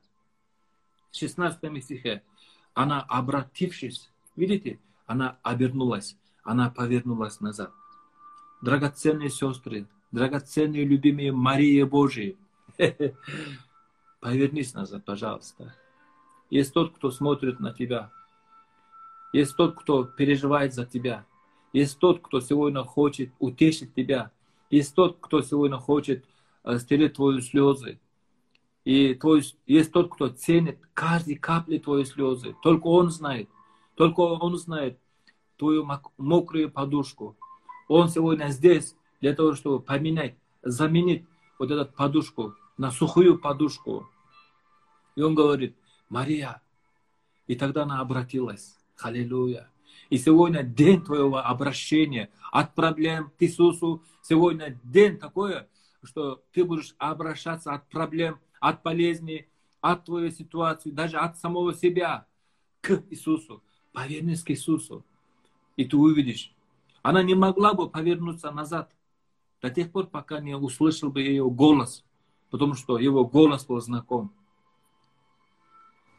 [1.10, 2.22] в 16 стихе,
[2.74, 7.72] она обратившись, видите, она обернулась, она повернулась назад.
[8.62, 12.36] Драгоценные сестры, драгоценные, любимые Мария Божия,
[14.20, 15.74] повернись назад, пожалуйста.
[16.50, 18.10] Есть тот, кто смотрит на тебя.
[19.32, 21.24] Есть тот, кто переживает за тебя.
[21.72, 24.32] Есть тот, кто сегодня хочет утешить тебя.
[24.68, 26.24] Есть тот, кто сегодня хочет
[26.78, 28.00] стереть твои слезы.
[28.84, 32.56] И твой, есть тот, кто ценит каждой капли твои слезы.
[32.62, 33.48] Только он знает.
[33.94, 34.98] Только он знает
[35.56, 35.86] твою
[36.16, 37.36] мокрую подушку.
[37.88, 41.24] Он сегодня здесь для того, чтобы поменять, заменить
[41.58, 44.08] вот эту подушку на сухую подушку.
[45.16, 45.76] И он говорит,
[46.08, 46.62] Мария.
[47.46, 48.76] И тогда она обратилась.
[48.98, 49.70] Аллилуйя.
[50.08, 54.02] И сегодня день твоего обращения от проблем к Иисусу.
[54.22, 55.66] Сегодня день такой,
[56.02, 59.48] что ты будешь обращаться от проблем, от болезней,
[59.80, 62.26] от твоей ситуации, даже от самого себя
[62.80, 63.62] к Иисусу.
[63.92, 65.04] Повернись к Иисусу.
[65.76, 66.54] И ты увидишь.
[67.02, 68.94] Она не могла бы повернуться назад
[69.62, 72.04] до тех пор, пока не услышал бы ее голос,
[72.50, 74.32] потому что его голос был знаком.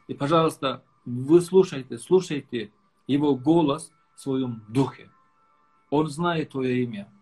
[0.08, 2.72] И, пожалуйста, вы слушайте, слушайте
[3.06, 5.10] его голос в своем духе.
[5.90, 7.12] Он знает твое имя.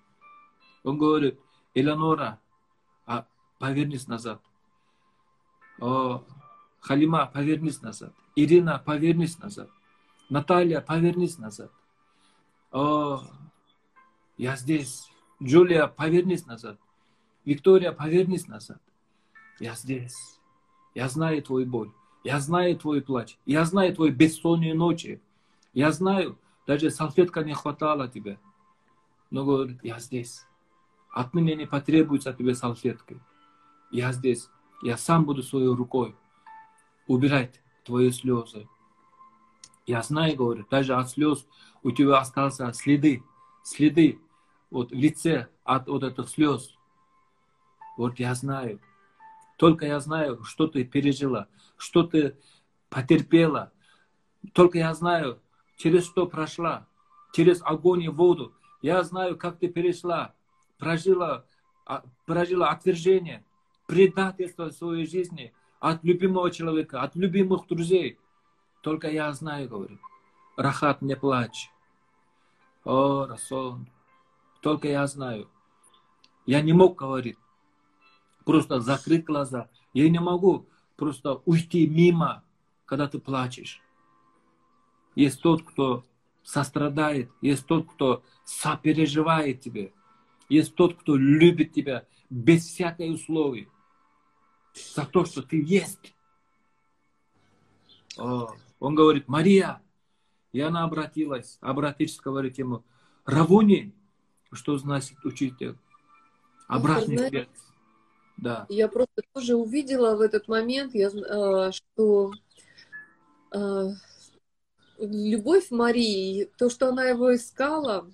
[0.82, 1.38] Он говорит,
[1.74, 2.39] Элеонора,
[3.60, 4.40] повернись назад.
[5.78, 6.24] О,
[6.80, 8.12] Халима, повернись назад.
[8.34, 9.68] Ирина, повернись назад.
[10.30, 11.70] Наталья, повернись назад.
[12.72, 13.22] О,
[14.38, 15.10] я здесь.
[15.42, 16.78] Джулия, повернись назад.
[17.44, 18.80] Виктория, повернись назад.
[19.58, 20.40] Я здесь.
[20.94, 21.92] Я знаю твой боль.
[22.24, 23.36] Я знаю твой плач.
[23.44, 25.20] Я знаю твои бессонные ночи.
[25.74, 28.38] Я знаю, даже салфетка не хватало тебе.
[29.30, 30.46] Но говорит, я здесь.
[31.10, 33.20] Отныне не потребуется тебе салфетки.
[33.90, 34.48] Я здесь.
[34.82, 36.16] Я сам буду своей рукой
[37.06, 38.68] убирать твои слезы.
[39.86, 41.46] Я знаю, говорит, даже от слез
[41.82, 43.22] у тебя остался следы,
[43.64, 44.20] следы
[44.70, 46.76] вот в лице от вот этих слез.
[47.96, 48.80] Вот я знаю.
[49.56, 52.36] Только я знаю, что ты пережила, что ты
[52.88, 53.72] потерпела.
[54.52, 55.40] Только я знаю,
[55.76, 56.86] через что прошла,
[57.32, 58.54] через огонь и воду.
[58.80, 60.34] Я знаю, как ты перешла,
[60.78, 61.44] прожила,
[61.84, 63.44] а, прожила отвержение,
[63.90, 68.20] предательство своей жизни от любимого человека, от любимых друзей.
[68.82, 69.98] Только я знаю, говорит.
[70.56, 71.72] Рахат, не плачь.
[72.84, 73.78] О, Расул,
[74.62, 75.48] только я знаю.
[76.46, 77.36] Я не мог говорить
[78.44, 79.68] просто закрыть глаза.
[79.92, 82.44] Я не могу просто уйти мимо,
[82.84, 83.82] когда ты плачешь.
[85.16, 86.04] Есть тот, кто
[86.44, 89.92] сострадает, есть тот, кто сопереживает тебе,
[90.48, 93.68] есть тот, кто любит тебя без всякой условий
[94.74, 96.14] за то, что ты есть.
[98.16, 99.80] О, он говорит, Мария,
[100.52, 102.84] и она обратилась, обратившись, говорит ему,
[103.24, 103.92] Равуни,
[104.52, 105.76] что значит учитель?
[106.66, 107.48] Обратный свет.
[108.36, 108.66] Да.
[108.68, 112.32] Я просто тоже увидела в этот момент, я, э, что
[113.54, 113.88] э,
[114.98, 118.10] любовь Марии, то, что она его искала,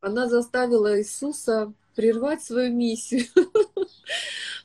[0.00, 3.26] она заставила Иисуса прервать свою миссию.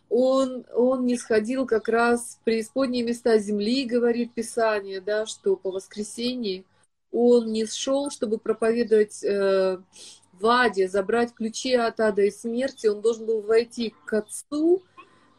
[0.09, 5.71] Он, он не сходил как раз в преисподние места земли, говорит Писание, да, что по
[5.71, 6.63] воскресенье
[7.11, 9.79] он не шел, чтобы проповедовать э,
[10.33, 14.83] в аде, забрать ключи от ада и смерти, он должен был войти к Отцу,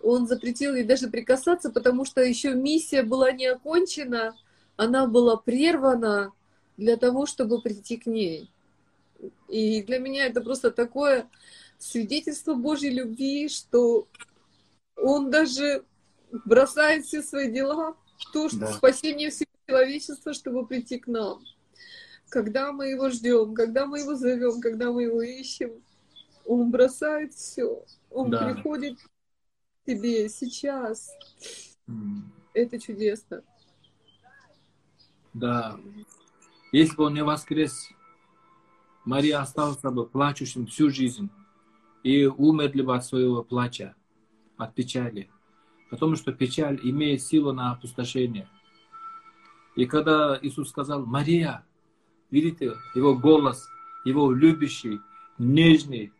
[0.02, 4.36] он запретил ей даже прикасаться, потому что еще миссия была не окончена,
[4.76, 6.32] она была прервана
[6.76, 8.50] для того, чтобы прийти к ней.
[9.48, 11.28] И для меня это просто такое
[11.78, 14.06] свидетельство Божьей любви, что
[15.02, 15.84] он даже
[16.44, 17.96] бросает все свои дела,
[18.32, 18.72] то, что да.
[18.72, 21.42] спасение всего человечества, чтобы прийти к нам
[22.28, 25.72] когда мы его ждем, когда мы его зовем, когда мы его ищем,
[26.44, 27.84] он бросает все.
[28.10, 28.44] Он да.
[28.44, 31.10] приходит к тебе сейчас.
[31.86, 32.22] Mm.
[32.54, 33.42] Это чудесно.
[35.32, 35.78] Да.
[36.72, 37.90] Если бы он не воскрес,
[39.04, 41.30] Мария осталась бы плачущим всю жизнь
[42.02, 43.94] и умерли бы от своего плача,
[44.58, 45.30] от печали.
[45.90, 48.48] Потому что печаль имеет силу на опустошение.
[49.74, 51.64] И когда Иисус сказал, Мария,
[52.30, 53.68] Видите, его голос,
[54.04, 55.00] его любящий,
[55.38, 56.12] нежный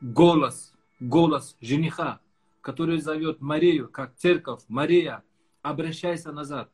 [0.00, 2.20] голос, голос жениха,
[2.60, 4.62] который зовет Марию, как церковь.
[4.68, 5.22] Мария,
[5.62, 6.70] обращайся назад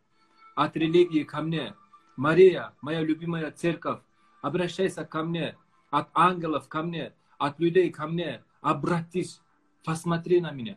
[0.57, 1.77] от религии ко мне.
[2.17, 4.01] Мария, моя любимая церковь,
[4.43, 5.57] обращайся ко мне,
[5.91, 9.41] от ангелов ко мне, от людей ко мне, обратись,
[9.85, 10.77] посмотри на меня.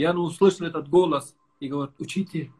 [0.00, 2.50] И она услышала этот голос и говорит, учитель.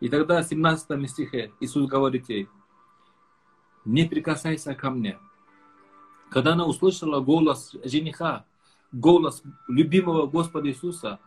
[0.00, 2.48] И тогда в 17 стихе Иисус говорит ей,
[3.84, 5.18] не прикасайся ко мне.
[6.30, 8.46] Когда она услышала голос жениха,
[8.90, 11.20] голос любимого Господа Иисуса,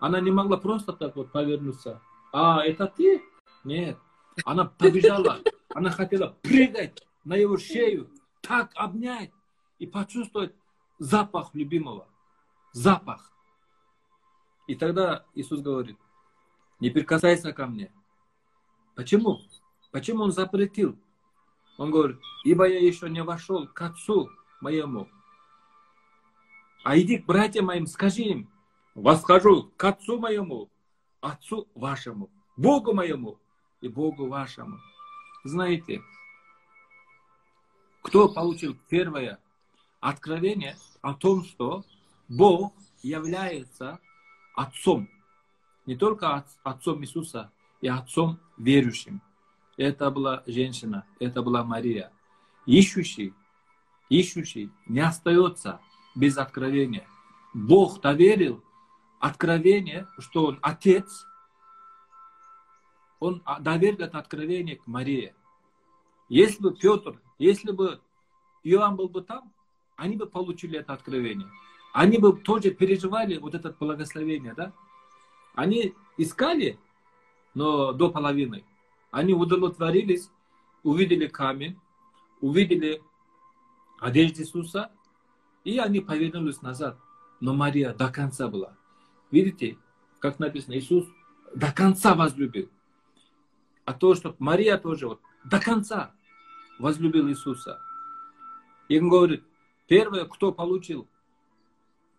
[0.00, 2.02] она не могла просто так вот повернуться.
[2.32, 3.22] А, это ты?
[3.62, 3.96] Нет.
[4.44, 5.38] Она побежала.
[5.72, 9.30] Она хотела прыгать на его шею, так обнять
[9.78, 10.52] и почувствовать
[10.98, 12.08] запах любимого.
[12.72, 13.30] Запах.
[14.68, 15.98] И тогда Иисус говорит,
[16.78, 17.90] не прикасайся ко мне.
[18.94, 19.40] Почему?
[19.90, 20.96] Почему он запретил?
[21.78, 24.28] Он говорит, ибо я еще не вошел к Отцу
[24.60, 25.08] моему.
[26.84, 28.50] А иди к братьям моим, скажи им,
[28.94, 30.68] восхожу к Отцу моему,
[31.22, 33.38] Отцу вашему, Богу моему
[33.80, 34.78] и Богу вашему.
[35.44, 36.02] Знаете,
[38.02, 39.38] кто получил первое
[40.00, 41.84] откровение о том, что
[42.28, 43.98] Бог является
[44.58, 45.08] Отцом,
[45.86, 49.22] не только Отцом Иисуса, и Отцом верующим.
[49.76, 52.10] Это была женщина, это была Мария.
[52.66, 53.34] Ищущий,
[54.08, 55.80] ищущий не остается
[56.16, 57.06] без откровения.
[57.54, 58.64] Бог доверил
[59.20, 61.24] откровение, что Он Отец,
[63.20, 65.36] Он доверил это откровение к Марии.
[66.28, 68.00] Если бы Петр, если бы
[68.64, 69.52] Иоанн был бы там,
[69.94, 71.48] они бы получили это откровение.
[71.92, 74.72] Они бы тоже переживали вот это благословение, да?
[75.54, 76.78] Они искали,
[77.54, 78.64] но до половины.
[79.10, 80.30] Они удовлетворились,
[80.82, 81.78] увидели камень,
[82.40, 83.02] увидели
[84.00, 84.90] одежду Иисуса,
[85.64, 86.98] и они повернулись назад.
[87.40, 88.76] Но Мария до конца была.
[89.30, 89.78] Видите,
[90.18, 91.06] как написано, Иисус
[91.54, 92.68] до конца возлюбил.
[93.84, 96.12] А то, что Мария тоже вот до конца
[96.78, 97.80] возлюбил Иисуса.
[98.88, 99.42] И он говорит,
[99.86, 101.08] первое, кто получил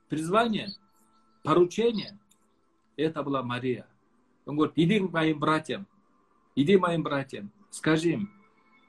[0.10, 0.70] призвание,
[1.44, 2.18] поручение,
[2.98, 3.88] это была Мария.
[4.46, 5.88] Он говорит, иди к моим братьям,
[6.56, 8.32] иди моим братьям, скажи им,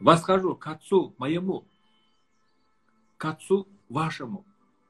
[0.01, 1.65] восхожу к Отцу моему,
[3.17, 4.45] к Отцу вашему,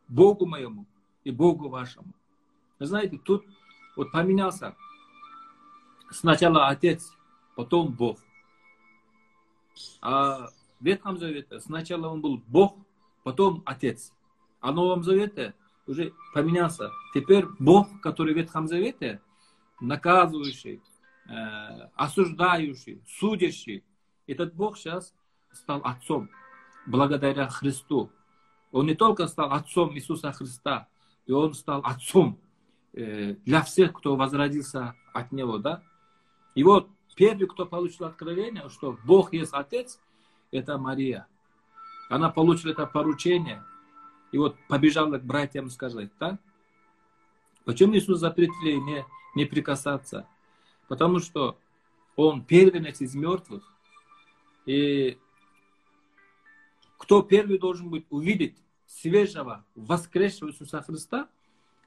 [0.09, 0.87] Богу моему
[1.25, 2.13] и Богу вашему.
[2.79, 3.45] Вы знаете, тут
[3.97, 4.77] вот поменялся
[6.11, 7.13] сначала Отец,
[7.57, 8.19] потом Бог.
[10.01, 12.77] А в Ветхом Завете сначала он был Бог,
[13.23, 14.13] потом Отец.
[14.61, 15.55] А в Новом Завете
[15.91, 16.91] уже поменялся.
[17.13, 19.21] Теперь Бог, который в Ветхом Завете,
[19.81, 20.81] наказывающий,
[21.29, 23.85] э, осуждающий, судящий.
[24.27, 25.13] Этот Бог сейчас
[25.53, 26.31] стал Отцом,
[26.87, 28.11] благодаря Христу.
[28.71, 30.89] Он не только стал Отцом Иисуса Христа,
[31.27, 32.39] и Он стал Отцом
[32.93, 35.59] э, для всех, кто возродился от Него.
[35.59, 35.83] Да?
[36.55, 40.01] И вот первый, кто получил откровение, что Бог есть Отец,
[40.53, 41.27] это Мария.
[42.09, 43.65] Она получила это поручение,
[44.33, 46.39] и вот побежала к братьям сказать, да?
[47.65, 49.05] Почему Иисус запретил не,
[49.35, 50.27] не прикасаться?
[50.89, 51.59] Потому что
[52.17, 53.63] он первенец из мертвых.
[54.67, 55.19] И
[56.99, 58.57] кто первый должен быть увидеть
[58.87, 61.29] свежего, воскресшего Иисуса Христа,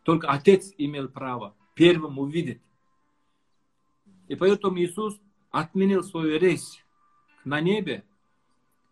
[0.03, 2.61] только Отец имел право первым увидеть.
[4.27, 5.19] И поэтому Иисус
[5.51, 6.83] отменил свою речь
[7.45, 8.03] на небе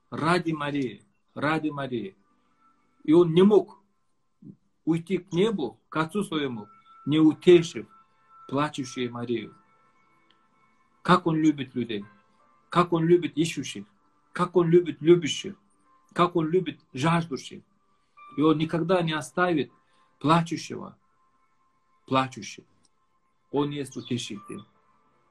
[0.10, 2.16] ради Марии, ради Марии.
[3.04, 3.80] И он не мог
[4.86, 6.68] уйти к небу, к Отцу своему,
[7.06, 7.88] не утешив
[8.48, 9.56] плачущую Марию.
[11.02, 12.06] Как он любит людей,
[12.70, 13.86] как он любит ищущих,
[14.34, 15.56] как он любит любящих,
[16.14, 17.64] как он любит жаждущих.
[18.38, 19.72] И он никогда не оставит
[20.20, 20.98] плачущего,
[22.06, 22.66] плачущего.
[23.52, 24.64] Он есть утешитель.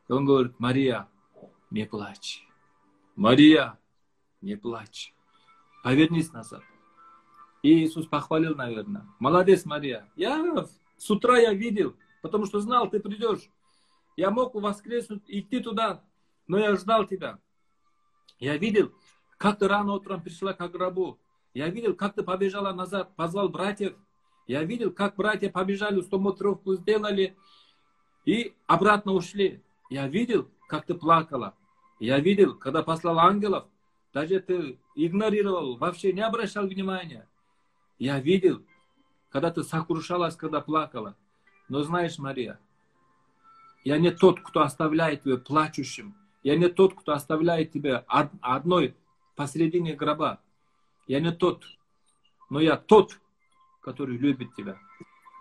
[0.08, 1.08] И он говорит, Мария,
[1.70, 2.46] не плачь.
[3.16, 3.78] Мария,
[4.40, 5.14] не плачь.
[5.82, 6.62] Повернись назад.
[7.62, 9.06] И Иисус похвалил, наверное.
[9.18, 10.08] Молодец, Мария.
[10.16, 13.50] Я с утра я видел, потому что знал, ты придешь.
[14.16, 16.02] Я мог воскреснуть, идти туда,
[16.46, 17.38] но я ждал тебя.
[18.38, 18.92] Я видел,
[19.38, 21.18] как ты рано утром пришла к гробу.
[21.54, 23.94] Я видел, как ты побежала назад, позвал братьев.
[24.46, 27.36] Я видел, как братья побежали, стомотровку сделали
[28.24, 29.62] и обратно ушли.
[29.90, 31.54] Я видел, как ты плакала.
[31.98, 33.66] Я видел, когда послал ангелов,
[34.12, 37.28] даже ты игнорировал, вообще не обращал внимания.
[38.00, 38.64] Я видел,
[39.28, 41.16] когда ты сокрушалась, когда плакала.
[41.68, 42.58] Но знаешь, Мария,
[43.84, 46.16] я не тот, кто оставляет тебя плачущим.
[46.42, 48.96] Я не тот, кто оставляет тебя одной
[49.36, 50.40] посредине гроба.
[51.06, 51.64] Я не тот,
[52.48, 53.20] но я тот,
[53.82, 54.78] который любит тебя.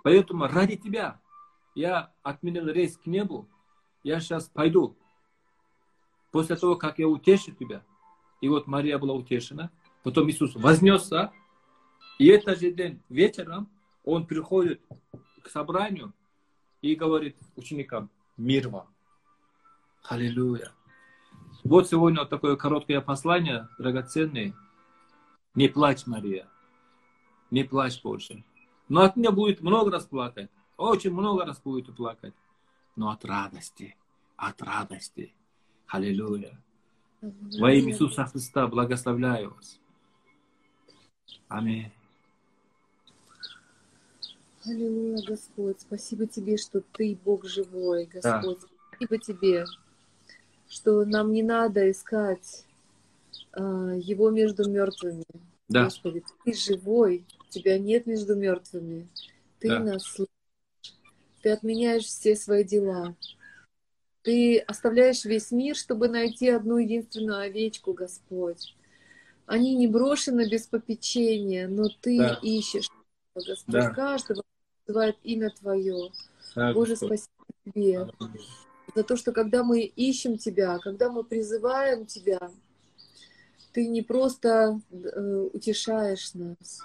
[0.03, 1.21] Поэтому ради тебя
[1.75, 3.47] я отменил рейс к небу.
[4.03, 4.97] Я сейчас пойду.
[6.31, 7.85] После того, как я утешу тебя.
[8.41, 9.71] И вот Мария была утешена.
[10.03, 11.31] Потом Иисус вознесся.
[12.19, 13.69] И этот же день вечером
[14.03, 14.81] он приходит
[15.41, 16.13] к собранию
[16.81, 18.87] и говорит ученикам, Мир вам.
[20.03, 20.71] Аллилуйя.
[21.63, 24.53] Вот сегодня вот такое короткое послание, драгоценное.
[25.55, 26.47] Не плачь, Мария.
[27.51, 28.43] Не плачь больше.
[28.87, 30.49] Но от меня будет много раз плакать.
[30.77, 32.33] Очень много раз будет плакать.
[32.95, 33.97] Но от радости.
[34.37, 35.33] От радости.
[35.87, 36.61] Аллилуйя.
[37.21, 39.79] Во имя Иисуса Христа благословляю вас.
[41.49, 41.91] Аминь.
[44.69, 45.81] Аллилуйя, Господь.
[45.81, 48.59] Спасибо Тебе, что Ты Бог живой, Господь.
[48.59, 48.67] Да.
[48.91, 49.65] Спасибо Тебе,
[50.67, 52.65] что нам не надо искать
[53.53, 55.23] а, Его между мертвыми.
[55.69, 55.85] Да.
[55.85, 59.07] Господи, Ты живой, Тебя нет между мертвыми.
[59.59, 59.79] Ты да.
[59.79, 60.29] нас слышишь.
[61.41, 63.15] Ты отменяешь все свои дела.
[64.21, 68.75] Ты оставляешь весь мир, чтобы найти одну единственную овечку, Господь.
[69.47, 72.39] Они не брошены без попечения, но Ты да.
[72.43, 72.87] ищешь,
[73.33, 73.89] Господь, да.
[73.89, 74.43] каждого
[74.89, 76.11] называет имя Твое.
[76.55, 77.29] Да, Боже, спасибо
[77.65, 78.07] Тебе
[78.95, 82.51] за то, что когда мы ищем Тебя, когда мы призываем Тебя,
[83.71, 86.79] Ты не просто э, утешаешь нас,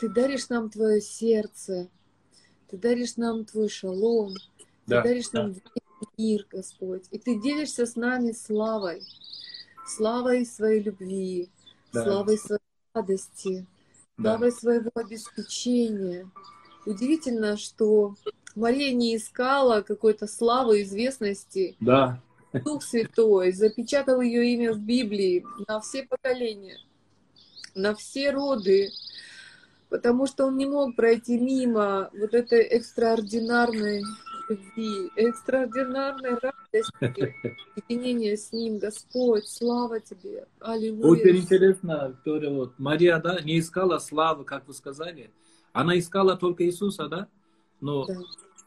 [0.00, 1.88] Ты даришь нам Твое сердце,
[2.68, 4.34] Ты даришь нам Твой шалом,
[4.86, 5.44] да, Ты даришь да.
[5.44, 5.54] нам
[6.18, 9.02] мир, Господь, и Ты делишься с нами славой,
[9.86, 11.48] славой своей любви,
[11.92, 12.02] да.
[12.02, 12.60] славой своей
[12.92, 13.66] радости,
[14.18, 14.30] да.
[14.30, 16.28] славой своего обеспечения.
[16.86, 18.14] Удивительно, что
[18.54, 21.76] Мария не искала какой-то славы, известности.
[21.80, 22.22] Да.
[22.64, 26.78] Дух Святой запечатал ее имя в Библии на все поколения,
[27.74, 28.90] на все роды,
[29.90, 34.02] потому что он не мог пройти мимо вот этой экстраординарной
[34.48, 37.34] любви, экстраординарной радости,
[37.76, 41.20] единения с Ним, Господь, слава Тебе, Аллилуйя.
[41.20, 45.30] Очень интересно, Виктория, вот Мария, да, не искала славы, как вы сказали,
[45.76, 47.28] она искала только Иисуса, да,
[47.82, 48.14] но да.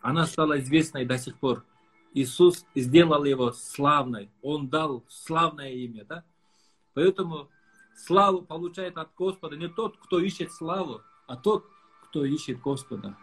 [0.01, 1.65] она стала известной до сих пор.
[2.13, 6.23] Иисус сделал его славной, Он дал славное имя, да,
[6.93, 7.49] поэтому
[7.95, 11.65] славу получает от Господа не тот, кто ищет славу, а тот,
[12.03, 13.17] кто ищет Господа.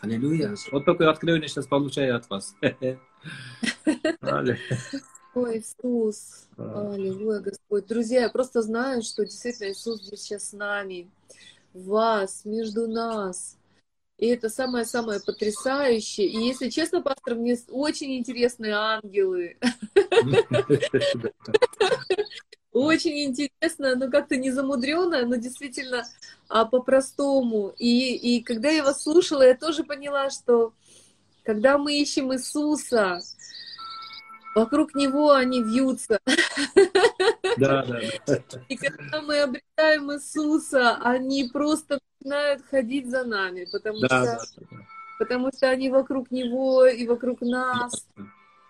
[0.00, 0.54] Аллилуйя.
[0.70, 2.56] Вот такое откровение сейчас получаю от вас.
[5.34, 7.86] Ой, Иисус, аллилуйя, Господь.
[7.86, 11.08] Друзья, я просто знаю, что действительно Иисус здесь сейчас с нами,
[11.74, 13.56] вас, между нас.
[14.18, 16.26] И это самое-самое потрясающее.
[16.26, 19.56] И если честно, пастор, мне очень интересные ангелы.
[22.72, 26.04] Очень интересно, но как-то не замудренно, но действительно
[26.48, 27.74] а, по-простому.
[27.78, 30.72] И, и когда я вас слушала, я тоже поняла, что
[31.42, 33.20] когда мы ищем Иисуса,
[34.54, 36.18] вокруг Него они вьются.
[37.58, 38.60] Да, да, да.
[38.70, 44.66] И когда мы обретаем Иисуса, они просто начинают ходить за нами, потому, да, что, да,
[44.70, 44.76] да.
[45.18, 48.06] потому что они вокруг Него и вокруг нас.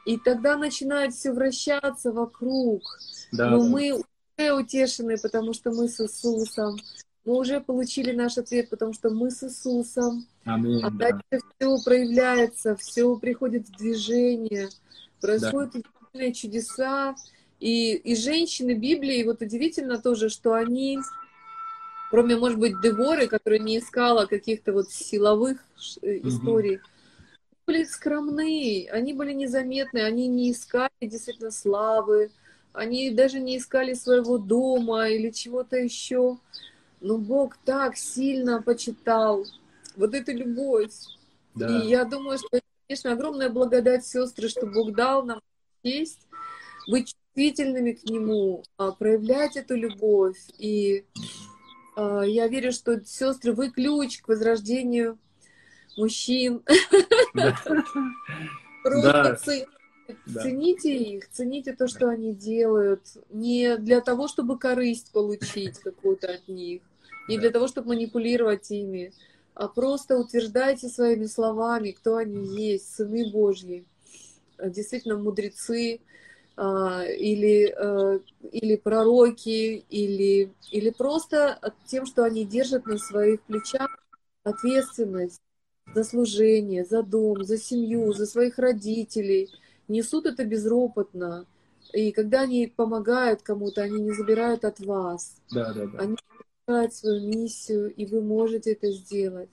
[0.04, 2.82] И тогда начинает все вращаться вокруг.
[3.30, 3.68] Да, Но да.
[3.68, 6.76] мы уже утешены, потому что мы с Иисусом.
[7.24, 10.26] Мы уже получили наш ответ, потому что мы с Иисусом.
[10.44, 11.38] Аминь, а дальше да.
[11.38, 14.68] все проявляется, все приходит в движение,
[15.22, 16.32] происходят да.
[16.32, 17.14] чудеса.
[17.60, 20.98] И, и женщины Библии, вот удивительно тоже, что они,
[22.10, 25.58] кроме, может быть, Деворы, которая не искала каких-то вот силовых
[26.02, 26.28] угу.
[26.28, 26.80] историй,
[27.64, 32.32] были скромны, они были незаметны, они не искали действительно славы,
[32.72, 36.38] они даже не искали своего дома или чего-то еще.
[37.00, 39.44] Но Бог так сильно почитал
[39.96, 40.92] вот эту любовь.
[41.54, 41.68] Да.
[41.68, 42.60] И я думаю, что
[42.92, 45.40] конечно, огромная благодать, сестры, что Бог дал нам
[45.82, 46.28] честь
[46.86, 50.36] быть чувствительными к Нему, а, проявлять эту любовь.
[50.58, 51.06] И
[51.96, 55.18] а, я верю, что, сестры, вы ключ к возрождению
[55.96, 56.62] мужчин.
[58.82, 59.66] Просто
[60.26, 60.42] да.
[60.42, 66.46] Цените их, цените то, что они делают, не для того, чтобы корысть получить какую-то от
[66.46, 66.82] них,
[67.26, 69.14] не для того, чтобы манипулировать ими,
[69.54, 73.84] а просто утверждайте своими словами, кто они есть, сыны Божьи,
[74.58, 76.00] э, действительно мудрецы,
[76.56, 83.88] а, или, э, или пророки, или, или просто тем, что они держат на своих плечах
[84.44, 85.40] ответственность
[85.94, 89.50] за служение, за дом, за семью, за своих родителей–
[89.92, 91.46] несут это безропотно.
[91.92, 95.36] И когда они помогают кому-то, они не забирают от вас.
[95.50, 95.98] Да, да, да.
[95.98, 96.16] Они
[96.72, 99.50] забирают свою миссию, и вы можете это сделать.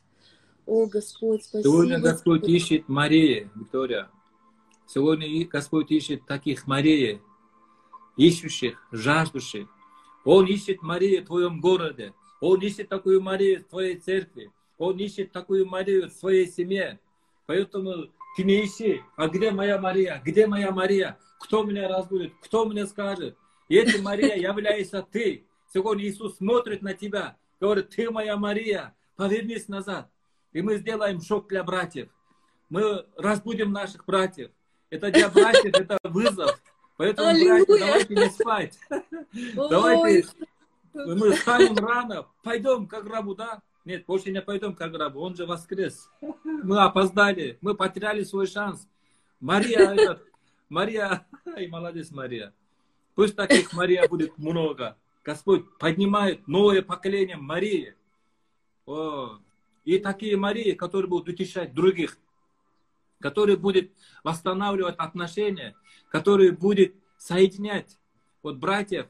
[0.66, 1.64] О, Господь, спасибо.
[1.64, 4.10] Сегодня Господь ищет Мария, Виктория.
[4.88, 7.22] Сегодня Господь ищет таких Марии,
[8.18, 9.68] ищущих, жаждущих.
[10.24, 12.14] Он ищет Марию в твоем городе.
[12.42, 14.52] Он ищет такую Марию в твоей церкви.
[14.78, 17.00] Он ищет такую Марию в своей семье.
[17.46, 18.08] Поэтому
[18.38, 20.22] ты не ищи, а где моя Мария?
[20.24, 21.18] Где моя Мария?
[21.40, 22.34] Кто меня разбудит?
[22.42, 23.38] Кто мне скажет?
[23.68, 25.46] И эта Мария является ты.
[25.74, 30.10] Сегодня Иисус смотрит на тебя, говорит, ты моя Мария, повернись назад.
[30.52, 32.10] и мы сделаем шок для братьев.
[32.70, 34.52] Мы разбудим наших братьев.
[34.90, 36.60] Это для братьев, это вызов.
[36.98, 37.66] Поэтому, Аллилуйя.
[37.66, 38.80] братья, давайте не спать.
[39.56, 40.28] Давайте
[40.94, 43.62] мы станем рано, пойдем к гробу, да?
[43.86, 46.10] Нет, больше не пойдем к гробу, он же воскрес.
[46.44, 48.88] Мы опоздали, мы потеряли свой шанс.
[49.40, 50.24] Мария, этот,
[50.68, 52.54] Мария, ай, молодец Мария.
[53.16, 54.98] Пусть таких Мария будет много.
[55.24, 57.96] Господь поднимает новое поколение Марии.
[58.86, 59.40] О,
[59.86, 62.18] и такие Марии, которые будут утешать других,
[63.20, 63.92] которые будут
[64.24, 65.76] восстанавливать отношения,
[66.10, 67.98] которые будут соединять
[68.42, 69.08] вот братьев,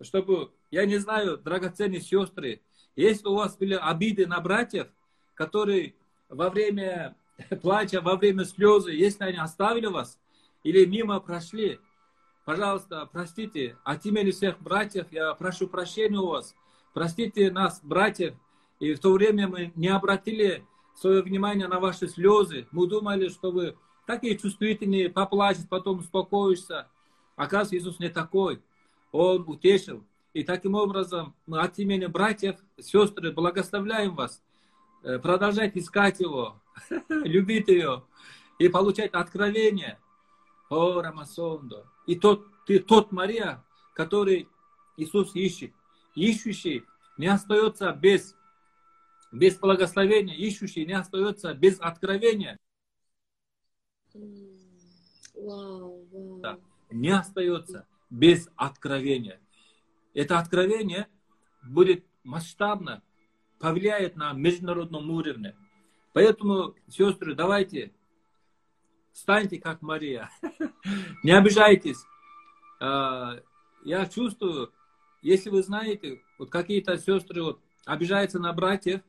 [0.00, 2.60] чтобы я не знаю, драгоценные сестры,
[2.94, 4.88] если у вас были обиды на братьев,
[5.34, 5.94] которые
[6.28, 7.16] во время
[7.62, 10.18] плача, во время слезы, если они оставили вас
[10.62, 11.80] или мимо прошли,
[12.48, 16.54] пожалуйста, простите, от имени всех братьев я прошу прощения у вас.
[16.94, 18.36] Простите нас, братьев,
[18.80, 22.66] и в то время мы не обратили свое внимание на ваши слезы.
[22.70, 23.76] Мы думали, что вы
[24.06, 26.88] такие чувствительные, поплачешь, потом успокоишься.
[27.36, 28.62] Оказывается, Иисус не такой.
[29.12, 30.02] Он утешил.
[30.32, 34.42] И таким образом мы от имени братьев, сестры благословляем вас.
[35.02, 36.62] Э, продолжать искать Его,
[37.10, 38.04] любить Ее
[38.58, 39.98] и получать откровение.
[40.70, 41.84] О, Рамасондо.
[42.08, 44.48] И тот, ты тот Мария, который
[44.96, 45.72] Иисус ищет.
[46.16, 46.84] Ищущий
[47.16, 48.34] не остается без,
[49.30, 52.56] без благословения, ищущий не остается без откровения.
[55.36, 56.40] Wow, wow.
[56.40, 56.58] Да,
[56.90, 59.40] не остается без откровения
[60.18, 61.06] это откровение
[61.62, 63.02] будет масштабно,
[63.60, 65.54] повлияет на международном уровне.
[66.12, 67.92] Поэтому, сестры, давайте,
[69.18, 70.30] станьте как Мария.
[71.24, 71.98] Не обижайтесь.
[72.80, 73.40] А,
[73.84, 74.72] я чувствую,
[75.22, 79.00] если вы знаете, вот какие-то сестры вот обижаются на братьев,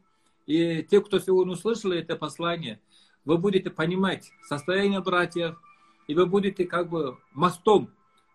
[0.47, 2.80] и те, кто сегодня услышали это послание,
[3.24, 5.62] вы будете понимать состояние братьев,
[6.07, 7.91] и вы будете как бы мостом,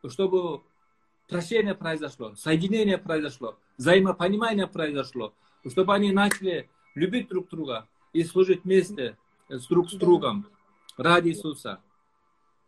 [0.08, 0.62] чтобы
[1.28, 5.34] прощение произошло, соединение произошло, взаимопонимание произошло,
[5.68, 9.16] чтобы они начали любить друг друга и служить вместе
[9.48, 10.46] с друг с другом
[10.97, 11.80] ради Иисуса.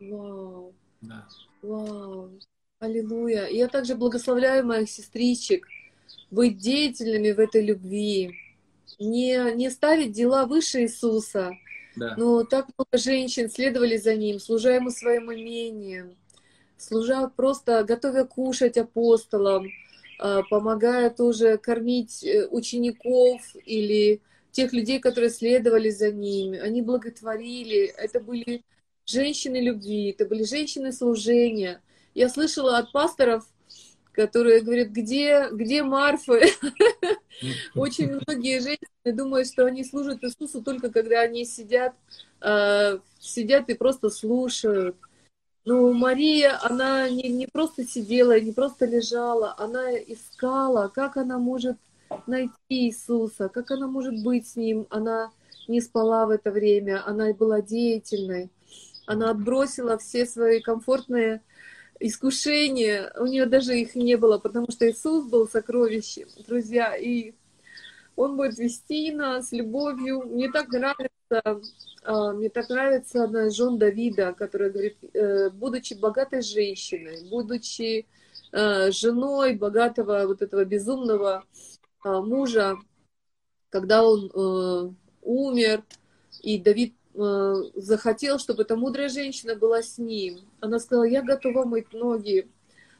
[0.00, 0.74] Вау.
[1.00, 1.26] Да.
[1.62, 2.30] Вау.
[2.78, 3.46] Аллилуйя.
[3.46, 5.66] И я также благословляю моих сестричек
[6.30, 8.34] быть деятельными в этой любви,
[8.98, 11.52] не, не ставить дела выше Иисуса.
[11.96, 12.14] Да.
[12.16, 16.14] Но так много женщин следовали за Ним, служа Ему своим имением,
[16.76, 19.68] служа просто, готовя кушать апостолам,
[20.18, 24.20] а, помогая тоже кормить э, учеников или
[24.56, 26.58] тех людей, которые следовали за ними.
[26.58, 27.92] Они благотворили.
[27.98, 28.64] Это были
[29.04, 31.82] женщины любви, это были женщины служения.
[32.14, 33.44] Я слышала от пасторов,
[34.12, 36.40] которые говорят, где, где Марфы?
[37.74, 41.94] Очень многие женщины думают, что они служат Иисусу только когда они сидят,
[42.40, 44.96] а, сидят и просто слушают.
[45.66, 51.76] Ну, Мария, она не, не просто сидела, не просто лежала, она искала, как она может
[52.26, 54.86] найти Иисуса, как она может быть с Ним.
[54.90, 55.30] Она
[55.68, 58.50] не спала в это время, она была деятельной.
[59.06, 61.42] Она отбросила все свои комфортные
[62.00, 67.34] искушения, у нее даже их не было, потому что Иисус был сокровищем, друзья, и
[68.16, 70.22] Он будет вести нас любовью.
[70.26, 71.10] Мне так нравится
[72.06, 78.06] а, мне так нравится одна из жен Давида, которая говорит, э, будучи богатой женщиной, будучи
[78.52, 81.44] э, женой богатого вот этого безумного
[82.04, 82.76] мужа,
[83.70, 84.90] когда он э,
[85.22, 85.82] умер,
[86.42, 86.94] и Давид
[87.74, 90.40] захотел, чтобы эта мудрая женщина была с ним.
[90.60, 92.46] Она сказала, я готова мыть ноги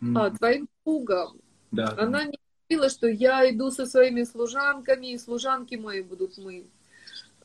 [0.01, 0.39] mm.
[0.39, 1.39] твоим слугам.
[1.71, 1.95] Да.
[1.99, 6.65] Она не говорила, что я иду со своими служанками, и служанки мои будут мыть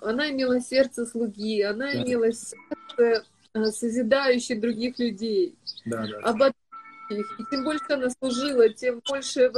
[0.02, 2.04] она имела сердце слуги, она да.
[2.04, 5.56] имела сердце э, созидающее других людей.
[5.86, 6.18] Да, да.
[6.30, 7.40] Об их.
[7.40, 9.52] И тем больше она служила, тем больше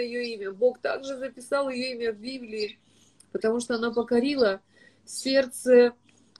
[0.00, 0.50] ее имя.
[0.50, 2.78] Бог также записал ее имя в Библии,
[3.32, 4.60] потому что она покорила
[5.04, 5.92] сердце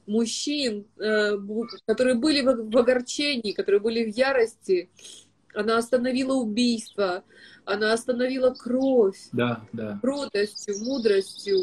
[0.06, 1.38] мужчин, э,
[1.86, 4.90] которые были в огорчении, которые были в ярости.
[5.54, 7.22] Она остановила убийство,
[7.64, 9.98] она остановила кровь да, да.
[10.02, 11.58] кротостью, мудростью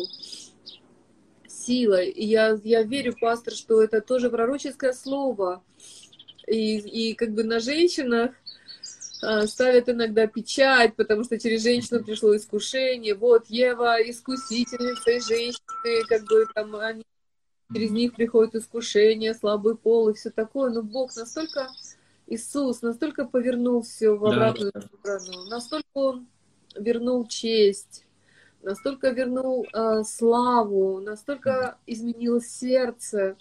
[1.46, 2.02] сила.
[2.02, 5.62] И я, я верю, пастор, что это тоже пророческое слово.
[6.48, 8.32] И, и как бы на женщинах
[9.46, 13.16] ставят иногда печать, потому что через женщину пришло искушение.
[13.16, 17.04] Вот Ева искусительница и женщины, как бы там они,
[17.74, 20.72] через них приходит искушение, слабый пол и все такое.
[20.72, 21.70] Но Бог настолько,
[22.28, 24.82] Иисус настолько повернул все в обратную да.
[24.82, 26.28] сторону, настолько Он
[26.76, 28.06] вернул честь,
[28.62, 33.36] настолько вернул э, славу, настолько изменил сердце,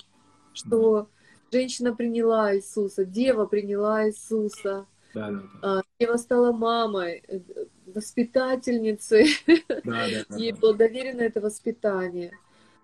[0.53, 1.09] что
[1.53, 4.87] женщина приняла Иисуса, дева приняла Иисуса.
[5.15, 5.79] Да, да, да.
[5.79, 7.41] А, дева стала мамой, э,
[7.87, 9.29] воспитательницей.
[9.47, 12.33] Да, да, да, Ей было доверено это воспитание.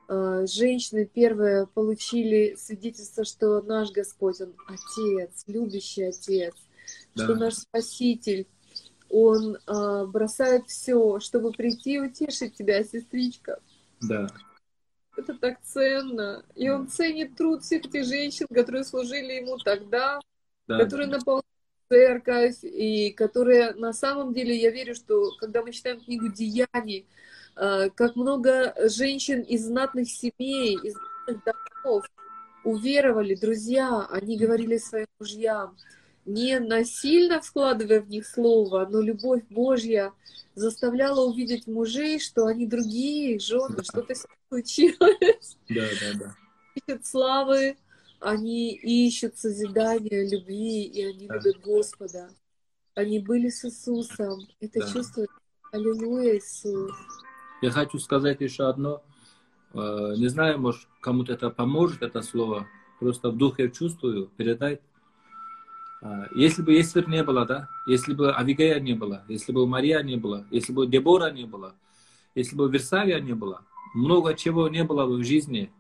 [0.09, 6.55] А, женщины первые получили свидетельство, что наш Господь, Он Отец, любящий Отец,
[7.15, 7.25] да.
[7.25, 8.47] что наш Спаситель,
[9.09, 13.61] Он а, бросает все, чтобы прийти и утешить тебя, сестричка.
[14.01, 14.29] Да.
[15.17, 16.45] Это так ценно.
[16.55, 20.21] И Он ценит труд всех этих женщин, которые служили Ему тогда,
[20.67, 20.79] да.
[20.79, 21.56] которые наполняли
[21.89, 27.07] церковь, и которые на самом деле, я верю, что когда мы читаем книгу «Деяний»,
[27.57, 32.05] Э, как много женщин из знатных семей, из знатных домов
[32.65, 35.77] уверовали, друзья, они говорили своим мужьям,
[36.27, 40.13] не насильно вкладывая в них слово, но любовь Божья
[40.55, 44.15] заставляла увидеть мужей, что они другие жены, что-то
[44.49, 45.57] случилось.
[45.69, 46.35] Да, да, да.
[46.75, 47.77] Ищут славы,
[48.21, 51.37] они ищут созидания, любви, и они да.
[51.37, 52.31] любят Господа.
[52.95, 54.41] Они были с Иисусом.
[54.61, 54.93] Это да.
[54.93, 55.31] чувствует.
[55.73, 56.93] Аллилуйя, Иисус.
[57.63, 59.03] Я хочу сказать еще одно.
[59.75, 62.67] Э, не знаю, может, кому-то это поможет, это слово.
[63.01, 64.81] Просто в духе чувствую, передать.
[66.03, 70.03] А, если бы Есфер не было, да, если бы Авигея не было, если бы Мария
[70.03, 71.75] не было, если бы Дебора не было,
[72.35, 73.63] если бы Версавия не было,
[73.95, 75.73] много чего не было бы в жизни.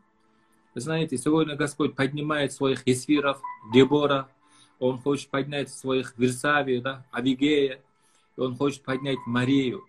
[0.76, 3.40] Вы знаете, сегодня Господь поднимает своих Есфиров,
[3.72, 4.28] Дебора,
[4.78, 7.80] Он хочет поднять своих Версавию, да, Авигея,
[8.36, 9.86] Он хочет поднять Марию.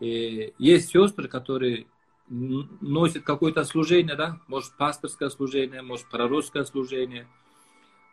[0.00, 1.88] И есть сестры, которые
[2.26, 7.28] носят какое-то служение, да, может пасторское служение, может пророческое служение,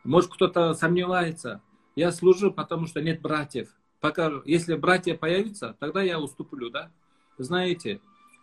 [0.03, 1.61] может кто-то сомневается.
[1.95, 3.69] Я служу, потому что нет братьев.
[4.01, 6.91] Пока, если братья появятся, тогда я уступлю, да.
[7.37, 8.01] Знаете,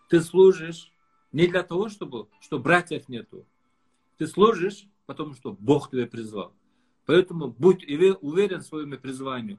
[0.09, 0.91] ты служишь
[1.33, 3.45] не для того, чтобы, что братьев нету.
[4.18, 6.53] Ты служишь, потому что Бог тебя призвал.
[7.07, 9.59] Поэтому будь уверен в своем призвании.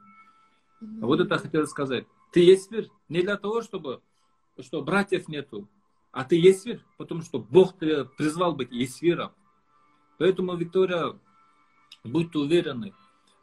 [0.80, 2.06] Вот это хотел сказать.
[2.32, 4.02] Ты есть мир не для того, чтобы
[4.60, 5.68] что братьев нету,
[6.12, 9.32] а ты есть мир, потому что Бог тебя призвал быть есвиром.
[10.20, 11.18] Поэтому, Виктория,
[12.04, 12.94] будьте уверены,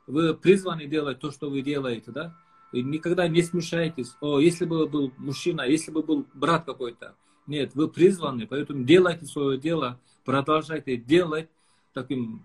[0.07, 2.37] вы призваны делать то, что вы делаете, да?
[2.72, 4.16] И никогда не смешайтесь.
[4.20, 7.16] О, если бы был мужчина, если бы был брат какой-то.
[7.47, 11.49] Нет, вы призваны, поэтому делайте свое дело, продолжайте делать
[11.93, 12.45] таким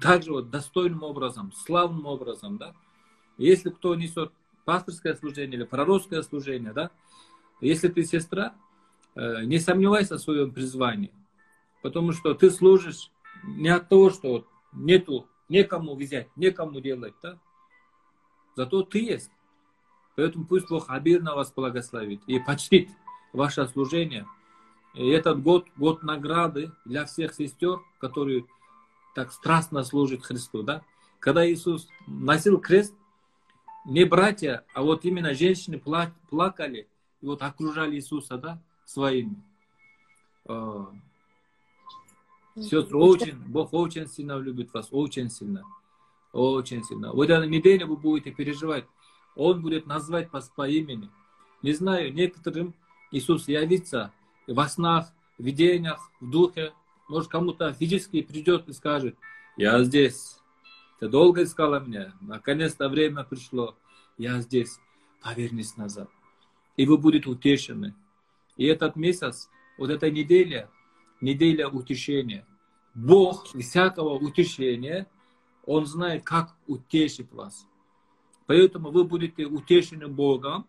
[0.00, 2.74] также вот достойным образом, славным образом, да?
[3.36, 4.32] Если кто несет
[4.64, 6.90] пасторское служение или пророческое служение, да,
[7.60, 8.54] если ты сестра,
[9.14, 11.12] э, не сомневайся в своем призвании,
[11.82, 13.10] потому что ты служишь
[13.44, 17.38] не от того, что нету, некому взять, некому делать, да,
[18.56, 19.30] зато ты есть.
[20.16, 22.88] Поэтому пусть Бог обильно вас благословит и почтит
[23.32, 24.26] ваше служение.
[24.94, 28.46] И этот год, год награды для всех сестер, которые
[29.14, 30.82] так страстно служат Христу, да.
[31.18, 32.94] Когда Иисус носил крест,
[33.84, 35.80] не братья, а вот именно женщины
[36.30, 36.88] плакали
[37.20, 39.42] и вот окружали Иисуса, да, своими.
[40.46, 40.92] А,
[42.56, 45.64] сестры, очень, Бог очень сильно любит вас, очень сильно,
[46.32, 47.12] очень сильно.
[47.12, 48.84] Вот эту неделю вы будете переживать,
[49.34, 51.10] Он будет назвать вас по имени.
[51.62, 52.74] Не знаю, некоторым
[53.10, 54.12] Иисус явится
[54.46, 56.72] во снах, в видениях, в духе.
[57.08, 59.16] Может, кому-то физически придет и скажет,
[59.56, 60.38] я здесь,
[61.00, 63.76] ты долго искала меня, наконец-то время пришло,
[64.18, 64.78] я здесь,
[65.22, 66.08] повернись назад.
[66.76, 67.94] И вы будете утешены.
[68.56, 69.48] И этот месяц,
[69.78, 70.68] вот эта неделя,
[71.20, 72.46] неделя утешения.
[72.94, 75.06] Бог всякого утешения,
[75.64, 77.66] Он знает, как утешить вас.
[78.46, 80.66] Поэтому вы будете утешены Богом,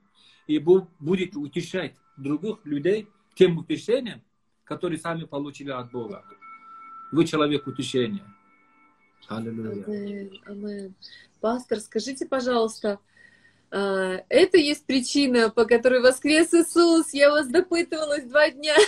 [0.50, 4.22] и будете утешать других людей тем утешением,
[4.64, 6.24] которые сами получили от Бога.
[7.12, 8.26] Вы человек утешения.
[9.28, 9.84] Аллилуйя.
[10.46, 10.96] Амин.
[11.40, 13.00] Пастор, скажите, пожалуйста,
[13.72, 17.14] а, это есть причина, по которой воскрес Иисус.
[17.14, 18.76] Я вас допытывалась два дня.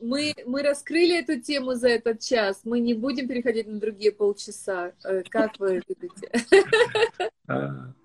[0.00, 2.62] Мы, мы раскрыли эту тему за этот час.
[2.64, 4.92] Мы не будем переходить на другие полчаса.
[5.04, 6.30] Э, как вы видите?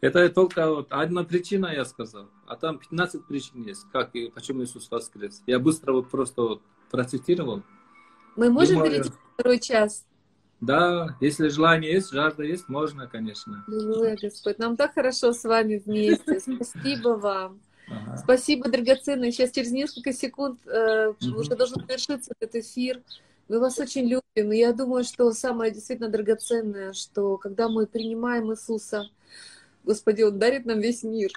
[0.00, 2.28] Это только вот одна причина, я сказал.
[2.46, 5.42] А там 15 причин есть, как и почему Иисус воскрес.
[5.46, 7.62] Я быстро вот просто вот процитировал.
[8.36, 8.90] Мы можем Думаю...
[8.90, 10.04] перейти на второй час?
[10.60, 13.64] Да, если желание есть, жажда есть, можно, конечно.
[13.66, 14.58] Аллилуйя, Господь.
[14.58, 16.40] Нам так хорошо с вами вместе.
[16.62, 17.60] Спасибо вам.
[17.88, 18.16] Ага.
[18.16, 19.32] Спасибо, драгоценные.
[19.32, 21.40] Сейчас через несколько секунд э, угу.
[21.40, 23.02] уже должен завершиться этот эфир.
[23.48, 24.52] Мы вас очень любим.
[24.52, 29.08] И я думаю, что самое действительно драгоценное, что когда мы принимаем Иисуса,
[29.86, 31.30] Господи, Он дарит нам весь мир.